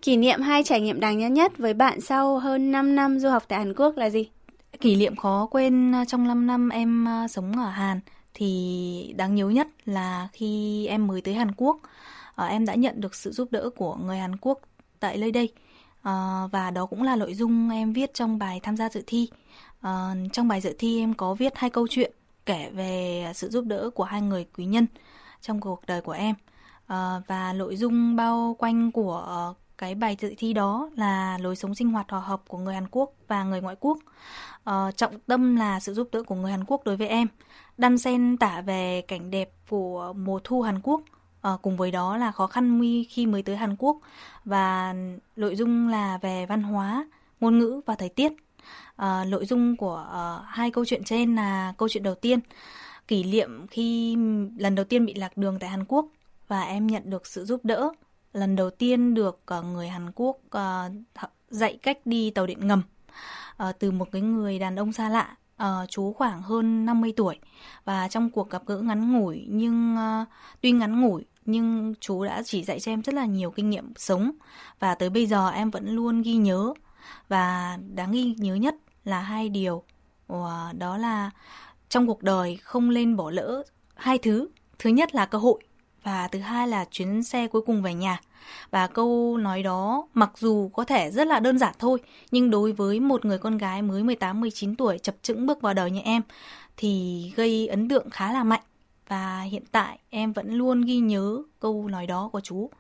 Kỷ 0.03 0.17
niệm 0.17 0.41
hai 0.41 0.63
trải 0.65 0.81
nghiệm 0.81 1.01
đáng 1.01 1.19
nhớ 1.19 1.29
nhất 1.29 1.59
với 1.59 1.75
bạn 1.75 2.01
sau 2.01 2.39
hơn 2.39 2.73
5 2.73 2.97
năm 2.97 3.19
du 3.19 3.29
học 3.29 3.45
tại 3.49 3.59
Hàn 3.59 3.75
Quốc 3.75 3.97
là 3.97 4.11
gì? 4.11 4.29
Kỷ 4.87 4.97
niệm 4.97 5.17
khó 5.17 5.47
quên 5.51 5.95
à, 5.95 6.05
trong 6.05 6.29
5 6.29 6.47
năm 6.47 6.69
em 6.69 7.09
à, 7.09 7.29
sống 7.29 7.53
ở 7.53 7.69
Hàn 7.69 8.01
thì 8.35 9.15
đáng 9.17 9.35
nhớ 9.35 9.49
nhất 9.49 9.69
là 9.85 10.29
khi 10.33 10.87
em 10.87 11.07
mới 11.07 11.21
tới 11.21 11.35
Hàn 11.35 11.53
Quốc, 11.57 11.77
ờ, 12.35 12.47
em 12.47 12.67
đã 12.67 12.75
nhận 12.75 13.01
được 13.01 13.15
sự 13.15 13.33
giúp 13.33 13.49
đỡ 13.53 13.71
của 13.77 13.95
người 13.95 14.19
Hàn 14.19 14.37
Quốc 14.37 14.61
tại 15.01 15.17
nơi 15.17 15.33
đây. 15.33 15.53
Ờ, 16.03 16.49
và 16.53 16.71
đó 16.71 16.87
cũng 16.87 17.03
là 17.03 17.17
nội 17.17 17.35
dung 17.35 17.71
em 17.71 17.93
viết 17.93 18.15
trong 18.15 18.39
bài 18.39 18.61
tham 18.63 18.77
gia 18.77 18.89
dự 18.89 19.03
thi. 19.07 19.29
Ờ, 19.81 20.15
trong 20.33 20.49
bài 20.49 20.61
dự 20.61 20.75
thi 20.79 21.01
em 21.01 21.15
có 21.15 21.35
viết 21.35 21.53
hai 21.57 21.71
câu 21.71 21.87
chuyện 21.91 22.13
kể 22.47 22.71
về 22.75 23.27
sự 23.35 23.49
giúp 23.49 23.65
đỡ 23.65 23.91
của 23.95 24.05
hai 24.05 24.23
người 24.23 24.47
quý 24.57 24.65
nhân 24.65 24.87
trong 25.41 25.61
cuộc 25.61 25.87
đời 25.87 26.01
của 26.01 26.13
em. 26.13 26.35
và 27.27 27.53
nội 27.57 27.77
dung 27.77 28.17
bao 28.17 28.57
quanh 28.59 28.93
của 28.93 29.55
cái 29.79 29.95
bài 29.95 30.17
dự 30.21 30.35
thi 30.39 30.53
đó 30.53 30.91
là 30.97 31.39
lối 31.39 31.57
sống 31.57 31.75
sinh 31.75 31.91
hoạt 31.91 32.11
hòa 32.11 32.21
hợp 32.21 32.43
của 32.49 32.59
người 32.59 32.75
Hàn 32.75 32.87
Quốc 32.91 33.13
và 33.29 33.45
người 33.45 33.61
ngoại 33.61 33.77
quốc. 33.81 33.99
Ờ, 34.65 34.91
trọng 34.97 35.19
tâm 35.27 35.57
là 35.57 35.81
sự 35.81 35.95
giúp 35.95 36.09
đỡ 36.13 36.23
của 36.23 36.35
người 36.35 36.51
Hàn 36.51 36.65
Quốc 36.65 36.85
đối 36.85 36.97
với 36.97 37.09
em. 37.09 37.29
Đan 37.79 37.99
xen 37.99 38.37
tả 38.37 38.61
về 38.61 39.03
cảnh 39.09 39.31
đẹp 39.31 39.51
của 39.69 40.13
mùa 40.13 40.41
thu 40.45 40.63
Hàn 40.63 40.81
Quốc. 40.83 41.01
ờ, 41.41 41.59
cùng 41.63 41.77
với 41.77 41.91
đó 41.91 42.17
là 42.17 42.33
khó 42.33 42.47
khăn 42.47 42.81
khi 43.09 43.27
mới 43.27 43.43
tới 43.43 43.57
Hàn 43.57 43.77
Quốc 43.79 43.99
và 44.45 44.95
nội 45.37 45.57
dung 45.57 45.89
là 45.89 46.19
về 46.23 46.47
văn 46.47 46.63
hóa, 46.63 47.07
ngôn 47.41 47.59
ngữ 47.59 47.81
và 47.87 47.95
thời 47.95 48.09
tiết. 48.09 48.33
Ờ, 48.97 49.25
nội 49.29 49.47
dung 49.47 49.77
của 49.77 50.07
uh, 50.11 50.45
hai 50.47 50.71
câu 50.71 50.85
chuyện 50.85 51.05
trên 51.05 51.37
là 51.37 51.75
câu 51.79 51.89
chuyện 51.89 52.03
đầu 52.03 52.15
tiên 52.15 52.41
kỷ 53.09 53.25
niệm 53.25 53.67
khi 53.67 54.17
lần 54.59 54.75
đầu 54.75 54.85
tiên 54.85 55.07
bị 55.07 55.15
lạc 55.15 55.37
đường 55.37 55.59
tại 55.59 55.71
Hàn 55.71 55.85
Quốc 55.85 56.07
và 56.49 56.63
em 56.63 56.87
nhận 56.87 57.11
được 57.11 57.27
sự 57.27 57.45
giúp 57.45 57.61
đỡ 57.65 57.91
lần 58.37 58.57
đầu 58.57 58.71
tiên 58.71 59.15
được 59.15 59.41
uh, 59.59 59.65
người 59.65 59.89
Hàn 59.89 60.11
Quốc 60.15 60.37
uh, 60.57 61.23
dạy 61.49 61.79
cách 61.83 61.99
đi 62.05 62.31
tàu 62.31 62.47
điện 62.47 62.67
ngầm 62.67 62.83
uh, 63.69 63.79
từ 63.79 63.91
một 63.91 64.09
cái 64.13 64.23
người 64.23 64.59
đàn 64.59 64.77
ông 64.77 64.93
xa 64.93 65.09
lạ 65.09 65.37
uh, 65.63 65.89
chú 65.89 66.13
khoảng 66.13 66.43
hơn 66.43 66.87
50 66.87 67.13
tuổi. 67.17 67.39
Và 67.85 68.09
trong 68.09 68.31
cuộc 68.31 68.51
gặp 68.51 68.63
gỡ 68.67 68.79
ngắn 68.79 69.13
ngủi 69.13 69.47
nhưng 69.49 69.97
uh, 69.97 70.29
tuy 70.61 70.73
ngắn 70.73 71.01
ngủi 71.01 71.25
nhưng 71.45 71.95
chú 72.01 72.25
đã 72.25 72.43
chỉ 72.45 72.65
dạy 72.65 72.81
cho 72.81 72.93
em 72.93 73.03
rất 73.03 73.15
là 73.15 73.25
nhiều 73.25 73.51
kinh 73.51 73.71
nghiệm 73.71 73.93
sống. 73.97 74.33
Và 74.81 74.95
tới 74.95 75.11
bây 75.11 75.27
giờ 75.27 75.51
em 75.51 75.71
vẫn 75.71 75.89
luôn 75.89 76.23
ghi 76.23 76.35
nhớ. 76.35 76.73
Và 77.29 77.79
đáng 77.95 78.13
ghi 78.13 78.35
nhớ 78.39 78.55
nhất 78.55 78.75
là 79.05 79.21
hai 79.21 79.49
điều 79.49 79.83
uh, 80.33 80.39
đó 80.79 80.97
là 80.97 81.31
trong 81.89 82.07
cuộc 82.07 82.23
đời 82.23 82.57
không 82.57 82.95
nên 82.95 83.17
bỏ 83.17 83.31
lỡ 83.31 83.63
hai 83.95 84.19
thứ. 84.19 84.49
Thứ 84.79 84.91
nhất 84.91 85.15
là 85.15 85.27
cơ 85.27 85.39
hội 85.39 85.61
và 86.07 86.29
thứ 86.29 86.39
hai 86.39 86.69
là 86.69 86.85
chuyến 86.91 87.23
xe 87.23 87.47
cuối 87.47 87.63
cùng 87.63 87.83
về 87.83 87.95
nhà. 87.95 88.21
Và 88.71 88.87
câu 88.87 89.37
nói 89.37 89.63
đó 89.63 90.09
mặc 90.15 90.31
dù 90.37 90.69
có 90.69 90.85
thể 90.85 91.11
rất 91.11 91.27
là 91.27 91.41
đơn 91.41 91.59
giản 91.59 91.75
thôi, 91.79 91.99
nhưng 92.31 92.51
đối 92.51 92.73
với 92.73 93.01
một 93.01 93.25
người 93.25 93.39
con 93.39 93.59
gái 93.59 93.83
mới 93.83 94.03
18 94.03 94.41
19 94.41 94.77
tuổi 94.77 94.99
chập 94.99 95.15
chững 95.23 95.47
bước 95.47 95.61
vào 95.61 95.75
đời 95.75 95.91
như 95.91 96.01
em 96.01 96.23
thì 96.77 97.23
gây 97.37 97.69
ấn 97.69 97.89
tượng 97.89 98.11
khá 98.11 98.33
là 98.33 98.45
mạnh 98.45 98.61
và 99.09 99.41
hiện 99.41 99.63
tại 99.73 99.99
em 100.11 100.33
vẫn 100.33 100.55
luôn 100.55 100.81
ghi 100.81 100.99
nhớ 100.99 101.43
câu 101.61 101.89
nói 101.89 102.07
đó 102.07 102.29
của 102.33 102.41
chú. 102.41 102.71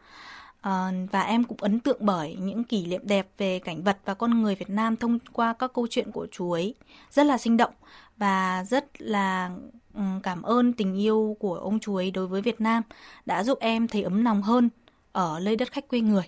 À, 0.61 0.91
và 1.11 1.23
em 1.23 1.45
cũng 1.45 1.59
ấn 1.61 1.81
tượng 1.81 1.99
bởi 2.01 2.37
những 2.41 2.65
kỷ 2.65 2.87
niệm 2.87 3.01
đẹp 3.05 3.29
về 3.39 3.59
cảnh 3.59 3.83
vật 3.83 3.99
và 4.05 4.15
con 4.15 4.43
người 4.43 4.55
Việt 4.55 4.71
Nam 4.71 4.97
thông 4.97 5.19
qua 5.33 5.53
các 5.53 5.73
câu 5.73 5.87
chuyện 5.91 6.13
của 6.13 6.27
chú 6.33 6.53
ấy 6.53 6.75
rất 7.11 7.27
là 7.27 7.39
sinh 7.39 7.57
động 7.57 7.73
và 8.17 8.65
rất 8.69 8.87
là 8.99 9.51
Ừ, 9.97 10.03
cảm 10.23 10.43
ơn 10.43 10.73
tình 10.73 10.95
yêu 10.95 11.37
của 11.41 11.55
ông 11.55 11.81
chú 11.81 11.97
ấy 11.97 12.11
đối 12.11 12.27
với 12.27 12.43
Việt 12.43 12.61
Nam 12.61 12.83
đã 13.27 13.43
giúp 13.45 13.59
em 13.61 13.89
thấy 13.89 14.03
ấm 14.03 14.25
lòng 14.25 14.43
hơn 14.43 14.69
ở 15.13 15.41
nơi 15.43 15.57
đất 15.57 15.73
khách 15.73 15.89
quê 15.89 16.01
người. 16.01 16.25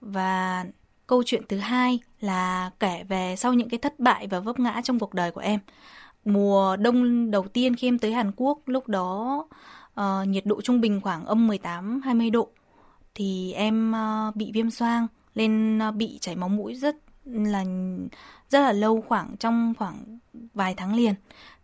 Và 0.00 0.64
câu 1.06 1.22
chuyện 1.26 1.42
thứ 1.48 1.58
hai 1.58 1.98
là 2.20 2.70
kể 2.80 3.04
về 3.08 3.34
sau 3.36 3.52
những 3.54 3.68
cái 3.68 3.78
thất 3.78 4.00
bại 4.00 4.26
và 4.26 4.40
vấp 4.40 4.60
ngã 4.60 4.80
trong 4.84 4.98
cuộc 4.98 5.14
đời 5.14 5.30
của 5.30 5.40
em. 5.40 5.60
Mùa 6.24 6.76
đông 6.76 7.30
đầu 7.30 7.46
tiên 7.48 7.76
khi 7.76 7.88
em 7.88 7.98
tới 7.98 8.12
Hàn 8.12 8.32
Quốc, 8.36 8.58
lúc 8.66 8.88
đó 8.88 9.46
uh, 10.00 10.28
nhiệt 10.28 10.46
độ 10.46 10.60
trung 10.62 10.80
bình 10.80 11.00
khoảng 11.00 11.24
âm 11.26 11.46
18 11.46 12.00
20 12.04 12.30
độ 12.30 12.48
thì 13.14 13.52
em 13.52 13.92
uh, 14.28 14.36
bị 14.36 14.50
viêm 14.54 14.70
xoang 14.70 15.06
lên 15.34 15.76
uh, 15.78 15.82
ờ, 15.82 15.90
bị 15.90 16.18
chảy 16.20 16.36
máu 16.36 16.48
mũi 16.48 16.74
rất 16.74 16.96
là 17.24 17.64
rất 18.50 18.60
là 18.60 18.72
lâu 18.72 19.04
khoảng 19.08 19.36
trong 19.36 19.74
khoảng 19.78 20.18
vài 20.54 20.74
tháng 20.74 20.94
liền 20.94 21.14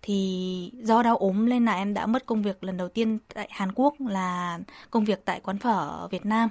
thì 0.02 0.72
do 0.82 1.02
đau 1.02 1.16
ốm 1.16 1.48
nên 1.48 1.64
là 1.64 1.74
em 1.74 1.94
đã 1.94 2.06
mất 2.06 2.26
công 2.26 2.42
việc 2.42 2.64
lần 2.64 2.76
đầu 2.76 2.88
tiên 2.88 3.18
tại 3.34 3.48
Hàn 3.50 3.72
Quốc 3.74 3.94
là 4.00 4.58
công 4.90 5.04
việc 5.04 5.24
tại 5.24 5.40
quán 5.40 5.58
phở 5.58 6.08
Việt 6.10 6.26
Nam. 6.26 6.48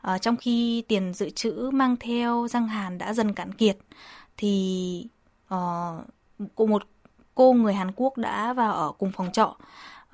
À, 0.00 0.18
trong 0.18 0.36
khi 0.36 0.82
tiền 0.88 1.14
dự 1.14 1.30
trữ 1.30 1.70
mang 1.72 1.96
theo 1.96 2.48
răng 2.48 2.68
hàn 2.68 2.98
đã 2.98 3.12
dần 3.12 3.32
cạn 3.32 3.52
kiệt 3.52 3.78
thì 4.36 5.06
uh, 5.54 6.68
một 6.68 6.82
cô 7.34 7.52
người 7.52 7.74
Hàn 7.74 7.92
Quốc 7.96 8.16
đã 8.16 8.52
vào 8.52 8.72
ở 8.72 8.92
cùng 8.98 9.12
phòng 9.12 9.32
trọ. 9.32 9.56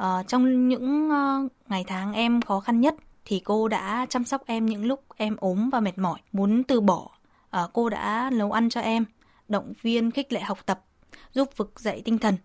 Uh, 0.02 0.28
trong 0.28 0.68
những 0.68 1.09
uh, 1.09 1.52
ngày 1.68 1.85
tháng 1.87 2.12
em 2.12 2.42
khó 2.42 2.61
khăn 2.61 2.80
nhất 2.80 2.95
thì 3.25 3.40
cô 3.45 3.68
đã 3.68 4.06
chăm 4.09 4.25
sóc 4.25 4.42
em 4.47 4.66
những 4.66 4.85
lúc 4.85 5.04
em 5.16 5.37
ốm 5.37 5.71
và 5.71 5.80
mệt 5.80 5.99
mỏi, 5.99 6.18
muốn 6.33 6.64
từ 6.64 6.80
bỏ. 6.80 7.11
Uh, 7.56 7.71
cô 7.73 7.88
đã 7.88 8.30
nấu 8.33 8.52
ăn 8.52 8.68
cho 8.68 8.80
em, 8.80 9.04
động 9.49 9.73
viên 9.83 10.11
khích 10.11 10.33
lệ 10.33 10.40
học 10.40 10.59
tập, 10.66 10.85
giúp 11.33 11.56
vực 11.56 11.80
dậy 11.80 12.02
tinh 12.04 12.18
thần 12.18 12.37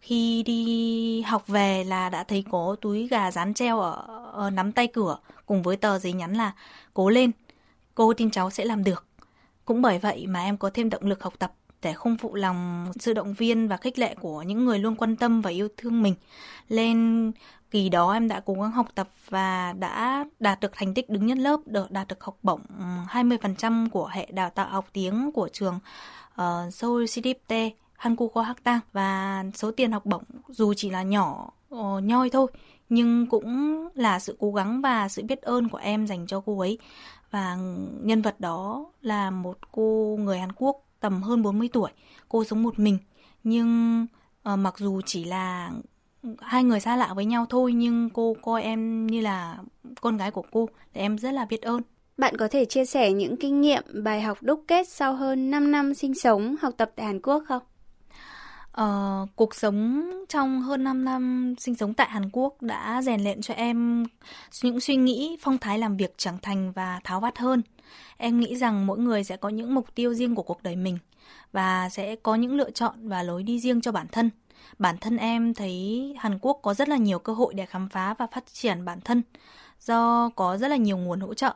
khi 0.00 0.42
đi 0.42 1.22
học 1.22 1.46
về 1.46 1.84
là 1.84 2.08
đã 2.08 2.24
thấy 2.24 2.44
có 2.50 2.76
túi 2.80 3.08
gà 3.08 3.30
dán 3.30 3.54
treo 3.54 3.80
ở, 3.80 4.06
ở 4.32 4.50
nắm 4.50 4.72
tay 4.72 4.86
cửa 4.86 5.18
cùng 5.46 5.62
với 5.62 5.76
tờ 5.76 5.98
giấy 5.98 6.12
nhắn 6.12 6.34
là 6.34 6.52
cố 6.94 7.10
lên, 7.10 7.30
cô 7.94 8.14
tin 8.14 8.30
cháu 8.30 8.50
sẽ 8.50 8.64
làm 8.64 8.84
được. 8.84 9.06
Cũng 9.64 9.82
bởi 9.82 9.98
vậy 9.98 10.26
mà 10.26 10.44
em 10.44 10.56
có 10.56 10.70
thêm 10.74 10.90
động 10.90 11.06
lực 11.06 11.22
học 11.22 11.34
tập 11.38 11.52
để 11.82 11.92
không 11.92 12.16
phụ 12.16 12.34
lòng 12.34 12.86
sự 12.98 13.12
động 13.12 13.34
viên 13.34 13.68
và 13.68 13.76
khích 13.76 13.98
lệ 13.98 14.14
của 14.20 14.42
những 14.42 14.64
người 14.64 14.78
luôn 14.78 14.96
quan 14.96 15.16
tâm 15.16 15.40
và 15.40 15.50
yêu 15.50 15.68
thương 15.76 16.02
mình. 16.02 16.14
Lên 16.68 17.32
kỳ 17.70 17.88
đó 17.88 18.12
em 18.12 18.28
đã 18.28 18.40
cố 18.40 18.54
gắng 18.54 18.70
học 18.70 18.86
tập 18.94 19.08
và 19.28 19.72
đã 19.72 20.24
đạt 20.40 20.60
được 20.60 20.72
thành 20.74 20.94
tích 20.94 21.10
đứng 21.10 21.26
nhất 21.26 21.38
lớp, 21.38 21.60
được 21.66 21.90
đạt 21.90 22.08
được 22.08 22.24
học 22.24 22.36
bổng 22.42 22.60
20% 23.08 23.88
của 23.90 24.06
hệ 24.06 24.26
đào 24.32 24.50
tạo 24.50 24.68
học 24.68 24.88
tiếng 24.92 25.30
của 25.32 25.48
trường 25.52 25.78
uh, 26.40 26.74
Seoul 26.74 27.04
City 27.06 27.34
Hankuko 28.00 28.54
tang 28.64 28.80
và 28.92 29.44
số 29.54 29.70
tiền 29.70 29.92
học 29.92 30.06
bổng 30.06 30.22
dù 30.48 30.74
chỉ 30.74 30.90
là 30.90 31.02
nhỏ 31.02 31.50
uh, 31.74 32.02
nhoi 32.02 32.30
thôi 32.30 32.46
nhưng 32.88 33.26
cũng 33.26 33.78
là 33.94 34.18
sự 34.18 34.36
cố 34.38 34.52
gắng 34.52 34.80
và 34.80 35.08
sự 35.08 35.22
biết 35.22 35.42
ơn 35.42 35.68
của 35.68 35.78
em 35.78 36.06
dành 36.06 36.26
cho 36.26 36.40
cô 36.46 36.58
ấy. 36.58 36.78
Và 37.30 37.56
nhân 38.02 38.22
vật 38.22 38.40
đó 38.40 38.86
là 39.02 39.30
một 39.30 39.58
cô 39.72 40.16
người 40.20 40.38
Hàn 40.38 40.52
Quốc 40.52 40.76
tầm 41.00 41.22
hơn 41.22 41.42
40 41.42 41.68
tuổi. 41.72 41.90
Cô 42.28 42.44
sống 42.44 42.62
một 42.62 42.78
mình 42.78 42.98
nhưng 43.44 44.06
uh, 44.52 44.58
mặc 44.58 44.78
dù 44.78 45.00
chỉ 45.06 45.24
là 45.24 45.70
hai 46.40 46.64
người 46.64 46.80
xa 46.80 46.96
lạ 46.96 47.14
với 47.14 47.24
nhau 47.24 47.46
thôi 47.50 47.72
nhưng 47.72 48.10
cô 48.10 48.36
coi 48.42 48.62
em 48.62 49.06
như 49.06 49.20
là 49.20 49.58
con 50.00 50.16
gái 50.16 50.30
của 50.30 50.44
cô 50.50 50.68
để 50.94 51.00
em 51.00 51.18
rất 51.18 51.30
là 51.30 51.44
biết 51.44 51.62
ơn. 51.62 51.82
Bạn 52.16 52.36
có 52.36 52.48
thể 52.48 52.64
chia 52.64 52.84
sẻ 52.84 53.12
những 53.12 53.36
kinh 53.36 53.60
nghiệm, 53.60 53.82
bài 54.04 54.22
học 54.22 54.38
đúc 54.40 54.64
kết 54.68 54.88
sau 54.88 55.14
hơn 55.14 55.50
5 55.50 55.72
năm 55.72 55.94
sinh 55.94 56.14
sống, 56.14 56.56
học 56.60 56.74
tập 56.76 56.92
tại 56.96 57.06
Hàn 57.06 57.20
Quốc 57.20 57.44
không? 57.48 57.62
Ờ, 58.80 59.26
cuộc 59.36 59.54
sống 59.54 60.10
trong 60.28 60.62
hơn 60.62 60.84
5 60.84 61.04
năm 61.04 61.54
sinh 61.58 61.74
sống 61.74 61.94
tại 61.94 62.08
Hàn 62.10 62.30
Quốc 62.32 62.62
đã 62.62 63.02
rèn 63.02 63.24
luyện 63.24 63.40
cho 63.42 63.54
em 63.54 64.04
những 64.62 64.80
suy 64.80 64.96
nghĩ, 64.96 65.36
phong 65.40 65.58
thái 65.58 65.78
làm 65.78 65.96
việc 65.96 66.18
trưởng 66.18 66.38
thành 66.42 66.72
và 66.72 67.00
tháo 67.04 67.20
vát 67.20 67.38
hơn. 67.38 67.62
Em 68.16 68.40
nghĩ 68.40 68.56
rằng 68.56 68.86
mỗi 68.86 68.98
người 68.98 69.24
sẽ 69.24 69.36
có 69.36 69.48
những 69.48 69.74
mục 69.74 69.94
tiêu 69.94 70.14
riêng 70.14 70.34
của 70.34 70.42
cuộc 70.42 70.62
đời 70.62 70.76
mình 70.76 70.98
và 71.52 71.88
sẽ 71.88 72.16
có 72.16 72.34
những 72.34 72.54
lựa 72.54 72.70
chọn 72.70 73.08
và 73.08 73.22
lối 73.22 73.42
đi 73.42 73.60
riêng 73.60 73.80
cho 73.80 73.92
bản 73.92 74.06
thân. 74.12 74.30
Bản 74.78 74.96
thân 75.00 75.16
em 75.16 75.54
thấy 75.54 76.14
Hàn 76.18 76.38
Quốc 76.38 76.58
có 76.62 76.74
rất 76.74 76.88
là 76.88 76.96
nhiều 76.96 77.18
cơ 77.18 77.32
hội 77.32 77.54
để 77.54 77.66
khám 77.66 77.88
phá 77.88 78.14
và 78.14 78.26
phát 78.26 78.44
triển 78.52 78.84
bản 78.84 79.00
thân 79.00 79.22
do 79.80 80.30
có 80.36 80.56
rất 80.56 80.68
là 80.68 80.76
nhiều 80.76 80.96
nguồn 80.96 81.20
hỗ 81.20 81.34
trợ. 81.34 81.54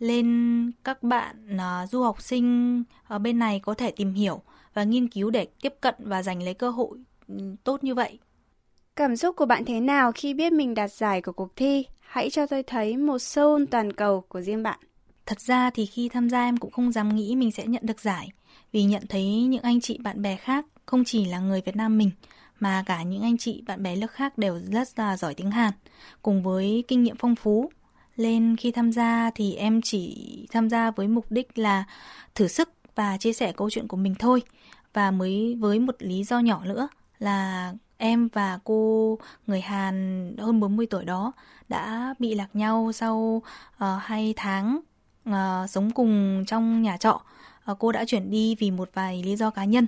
nên 0.00 0.70
các 0.84 1.02
bạn 1.02 1.56
uh, 1.56 1.90
du 1.90 2.02
học 2.02 2.22
sinh 2.22 2.82
ở 3.08 3.18
bên 3.18 3.38
này 3.38 3.60
có 3.60 3.74
thể 3.74 3.90
tìm 3.90 4.14
hiểu 4.14 4.42
và 4.74 4.84
nghiên 4.84 5.08
cứu 5.08 5.30
để 5.30 5.46
tiếp 5.62 5.74
cận 5.80 5.94
và 5.98 6.22
giành 6.22 6.42
lấy 6.42 6.54
cơ 6.54 6.70
hội 6.70 6.98
ừ, 7.28 7.34
tốt 7.64 7.84
như 7.84 7.94
vậy. 7.94 8.18
Cảm 8.96 9.16
xúc 9.16 9.36
của 9.36 9.46
bạn 9.46 9.64
thế 9.64 9.80
nào 9.80 10.12
khi 10.12 10.34
biết 10.34 10.52
mình 10.52 10.74
đạt 10.74 10.92
giải 10.92 11.22
của 11.22 11.32
cuộc 11.32 11.56
thi? 11.56 11.86
Hãy 12.00 12.30
cho 12.30 12.46
tôi 12.46 12.62
thấy 12.62 12.96
một 12.96 13.18
Seoul 13.18 13.64
toàn 13.70 13.92
cầu 13.92 14.20
của 14.28 14.40
riêng 14.40 14.62
bạn. 14.62 14.78
Thật 15.26 15.40
ra 15.40 15.70
thì 15.70 15.86
khi 15.86 16.08
tham 16.08 16.30
gia 16.30 16.44
em 16.44 16.56
cũng 16.56 16.70
không 16.70 16.92
dám 16.92 17.16
nghĩ 17.16 17.36
mình 17.36 17.50
sẽ 17.50 17.66
nhận 17.66 17.86
được 17.86 18.00
giải, 18.00 18.28
vì 18.72 18.84
nhận 18.84 19.02
thấy 19.08 19.24
những 19.24 19.62
anh 19.62 19.80
chị 19.80 19.98
bạn 19.98 20.22
bè 20.22 20.36
khác 20.36 20.66
không 20.86 21.04
chỉ 21.04 21.24
là 21.24 21.38
người 21.38 21.62
Việt 21.66 21.76
Nam 21.76 21.98
mình 21.98 22.10
mà 22.60 22.82
cả 22.86 23.02
những 23.02 23.22
anh 23.22 23.38
chị 23.38 23.62
bạn 23.66 23.82
bè 23.82 23.96
lớp 23.96 24.06
khác 24.06 24.38
đều 24.38 24.60
rất 24.72 24.98
là 24.98 25.16
giỏi 25.16 25.34
tiếng 25.34 25.50
Hàn, 25.50 25.72
cùng 26.22 26.42
với 26.42 26.84
kinh 26.88 27.02
nghiệm 27.02 27.16
phong 27.18 27.36
phú. 27.36 27.70
Lên 28.16 28.56
khi 28.56 28.70
tham 28.70 28.92
gia 28.92 29.30
thì 29.34 29.54
em 29.54 29.80
chỉ 29.82 30.16
tham 30.52 30.70
gia 30.70 30.90
với 30.90 31.08
mục 31.08 31.26
đích 31.30 31.58
là 31.58 31.84
thử 32.34 32.48
sức 32.48 32.73
và 32.94 33.16
chia 33.16 33.32
sẻ 33.32 33.52
câu 33.52 33.70
chuyện 33.70 33.88
của 33.88 33.96
mình 33.96 34.14
thôi 34.18 34.42
và 34.92 35.10
mới 35.10 35.56
với 35.60 35.78
một 35.78 35.96
lý 35.98 36.24
do 36.24 36.38
nhỏ 36.38 36.64
nữa 36.64 36.88
là 37.18 37.72
em 37.96 38.28
và 38.28 38.58
cô 38.64 39.18
người 39.46 39.60
Hàn 39.60 40.36
hơn 40.38 40.60
40 40.60 40.86
tuổi 40.86 41.04
đó 41.04 41.32
đã 41.68 42.14
bị 42.18 42.34
lạc 42.34 42.48
nhau 42.56 42.90
sau 42.94 43.42
ờ, 43.78 43.96
uh, 43.96 44.02
2 44.02 44.34
tháng 44.36 44.80
uh, 45.28 45.34
sống 45.70 45.90
cùng 45.90 46.44
trong 46.46 46.82
nhà 46.82 46.96
trọ. 46.96 47.20
Uh, 47.70 47.78
cô 47.78 47.92
đã 47.92 48.04
chuyển 48.04 48.30
đi 48.30 48.54
vì 48.54 48.70
một 48.70 48.90
vài 48.94 49.22
lý 49.22 49.36
do 49.36 49.50
cá 49.50 49.64
nhân. 49.64 49.86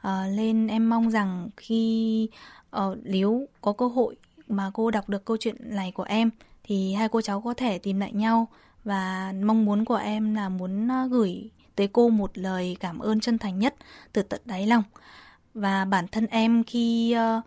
Uh, 0.00 0.36
nên 0.36 0.66
em 0.66 0.90
mong 0.90 1.10
rằng 1.10 1.48
khi 1.56 2.28
uh, 2.76 2.98
nếu 3.02 3.46
có 3.60 3.72
cơ 3.72 3.86
hội 3.88 4.16
mà 4.48 4.70
cô 4.74 4.90
đọc 4.90 5.08
được 5.08 5.24
câu 5.24 5.36
chuyện 5.36 5.56
này 5.60 5.92
của 5.92 6.02
em 6.02 6.30
thì 6.64 6.94
hai 6.94 7.08
cô 7.08 7.20
cháu 7.20 7.40
có 7.40 7.54
thể 7.54 7.78
tìm 7.78 8.00
lại 8.00 8.12
nhau 8.12 8.48
và 8.84 9.32
mong 9.44 9.64
muốn 9.64 9.84
của 9.84 9.96
em 9.96 10.34
là 10.34 10.48
muốn 10.48 10.88
gửi 11.10 11.50
tới 11.80 11.88
cô 11.92 12.08
một 12.08 12.38
lời 12.38 12.76
cảm 12.80 12.98
ơn 12.98 13.20
chân 13.20 13.38
thành 13.38 13.58
nhất 13.58 13.74
từ 14.12 14.22
tận 14.22 14.40
đáy 14.44 14.66
lòng. 14.66 14.82
Và 15.54 15.84
bản 15.84 16.08
thân 16.08 16.26
em 16.26 16.64
khi 16.64 17.14
uh, 17.16 17.44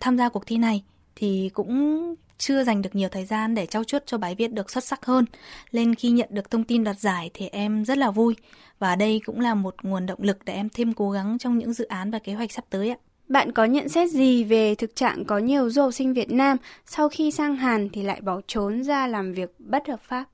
tham 0.00 0.18
gia 0.18 0.28
cuộc 0.28 0.46
thi 0.46 0.58
này 0.58 0.82
thì 1.16 1.50
cũng 1.54 2.14
chưa 2.38 2.64
dành 2.64 2.82
được 2.82 2.94
nhiều 2.94 3.08
thời 3.08 3.24
gian 3.24 3.54
để 3.54 3.66
trau 3.66 3.84
chuốt 3.84 4.06
cho 4.06 4.18
bài 4.18 4.34
viết 4.34 4.52
được 4.52 4.70
xuất 4.70 4.84
sắc 4.84 5.06
hơn. 5.06 5.24
Nên 5.72 5.94
khi 5.94 6.10
nhận 6.10 6.28
được 6.30 6.50
thông 6.50 6.64
tin 6.64 6.84
đoạt 6.84 7.00
giải 7.00 7.30
thì 7.34 7.48
em 7.48 7.84
rất 7.84 7.98
là 7.98 8.10
vui. 8.10 8.36
Và 8.78 8.96
đây 8.96 9.20
cũng 9.24 9.40
là 9.40 9.54
một 9.54 9.74
nguồn 9.82 10.06
động 10.06 10.22
lực 10.22 10.38
để 10.44 10.52
em 10.54 10.68
thêm 10.68 10.92
cố 10.92 11.10
gắng 11.10 11.38
trong 11.38 11.58
những 11.58 11.72
dự 11.72 11.84
án 11.84 12.10
và 12.10 12.18
kế 12.18 12.34
hoạch 12.34 12.52
sắp 12.52 12.64
tới 12.70 12.90
ạ. 12.90 12.96
Bạn 13.28 13.52
có 13.52 13.64
nhận 13.64 13.88
xét 13.88 14.10
gì 14.10 14.44
về 14.44 14.74
thực 14.74 14.96
trạng 14.96 15.24
có 15.24 15.38
nhiều 15.38 15.70
du 15.70 15.82
học 15.82 15.94
sinh 15.94 16.12
Việt 16.12 16.30
Nam 16.30 16.56
sau 16.86 17.08
khi 17.08 17.30
sang 17.30 17.56
Hàn 17.56 17.88
thì 17.88 18.02
lại 18.02 18.20
bỏ 18.20 18.40
trốn 18.46 18.84
ra 18.84 19.06
làm 19.06 19.32
việc 19.32 19.54
bất 19.58 19.88
hợp 19.88 20.00
pháp? 20.02 20.24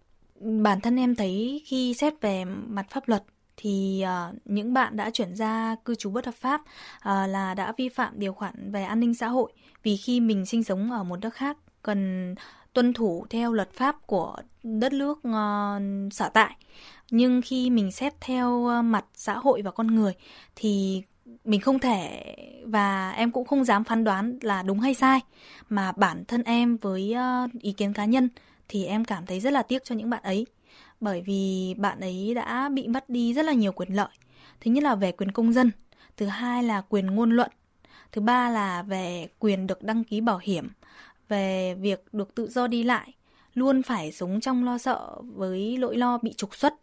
Bản 0.41 0.81
thân 0.81 0.97
em 0.97 1.15
thấy 1.15 1.63
khi 1.67 1.95
xét 1.95 2.15
về 2.21 2.45
mặt 2.45 2.87
pháp 2.91 3.09
luật 3.09 3.25
thì 3.57 4.05
uh, 4.05 4.37
những 4.45 4.73
bạn 4.75 4.97
đã 4.97 5.11
chuyển 5.11 5.37
ra 5.37 5.77
cư 5.85 5.95
trú 5.95 6.11
bất 6.11 6.27
hợp 6.27 6.35
pháp 6.35 6.61
uh, 6.61 7.05
là 7.05 7.55
đã 7.55 7.73
vi 7.77 7.89
phạm 7.89 8.15
điều 8.17 8.33
khoản 8.33 8.73
về 8.73 8.83
an 8.83 9.01
ninh 9.01 9.15
xã 9.15 9.29
hội. 9.29 9.53
Vì 9.83 9.97
khi 9.97 10.21
mình 10.21 10.47
sinh 10.47 10.65
sống 10.65 10.93
ở 10.93 11.05
một 11.05 11.17
nước 11.17 11.35
khác 11.35 11.57
cần 11.83 12.35
tuân 12.73 12.93
thủ 12.93 13.27
theo 13.31 13.53
luật 13.53 13.73
pháp 13.73 14.07
của 14.07 14.37
đất 14.63 14.93
nước 14.93 15.19
uh, 15.19 16.13
sở 16.13 16.29
tại. 16.35 16.57
Nhưng 17.11 17.43
khi 17.43 17.71
mình 17.71 17.93
xét 17.93 18.15
theo 18.21 18.69
mặt 18.83 19.05
xã 19.15 19.35
hội 19.35 19.63
và 19.63 19.71
con 19.71 19.87
người 19.87 20.13
thì 20.57 21.03
mình 21.45 21.61
không 21.61 21.79
thể 21.79 22.35
và 22.67 23.11
em 23.11 23.31
cũng 23.31 23.47
không 23.47 23.65
dám 23.65 23.85
phán 23.85 24.05
đoán 24.05 24.39
là 24.43 24.63
đúng 24.63 24.81
hay 24.81 24.95
sai 24.95 25.21
mà 25.69 25.93
bản 25.93 26.25
thân 26.29 26.43
em 26.43 26.77
với 26.77 27.15
ý 27.61 27.73
kiến 27.73 27.93
cá 27.93 28.05
nhân 28.05 28.29
thì 28.71 28.85
em 28.85 29.05
cảm 29.05 29.27
thấy 29.27 29.41
rất 29.41 29.53
là 29.53 29.63
tiếc 29.63 29.85
cho 29.85 29.95
những 29.95 30.11
bạn 30.11 30.23
ấy. 30.23 30.47
Bởi 31.01 31.21
vì 31.21 31.75
bạn 31.79 32.01
ấy 32.01 32.35
đã 32.35 32.69
bị 32.69 32.89
mất 32.89 33.11
đi 33.11 33.35
rất 33.35 33.45
là 33.45 33.53
nhiều 33.53 33.73
quyền 33.73 33.95
lợi. 33.95 34.09
Thứ 34.61 34.71
nhất 34.71 34.83
là 34.83 34.95
về 34.95 35.13
quyền 35.13 35.33
công 35.33 35.53
dân 35.53 35.71
thứ 36.17 36.27
hai 36.27 36.63
là 36.63 36.81
quyền 36.81 37.07
ngôn 37.07 37.31
luận 37.31 37.51
thứ 38.13 38.21
ba 38.21 38.51
là 38.51 38.83
về 38.83 39.29
quyền 39.39 39.67
được 39.67 39.83
đăng 39.83 40.05
ký 40.05 40.21
bảo 40.21 40.39
hiểm 40.43 40.69
về 41.29 41.75
việc 41.75 42.05
được 42.13 42.35
tự 42.35 42.49
do 42.51 42.67
đi 42.67 42.83
lại 42.83 43.15
luôn 43.55 43.83
phải 43.83 44.13
sống 44.13 44.41
trong 44.41 44.65
lo 44.65 44.79
sợ 44.79 45.15
với 45.23 45.77
nỗi 45.79 45.97
lo 45.97 46.19
bị 46.19 46.33
trục 46.33 46.55
xuất 46.55 46.75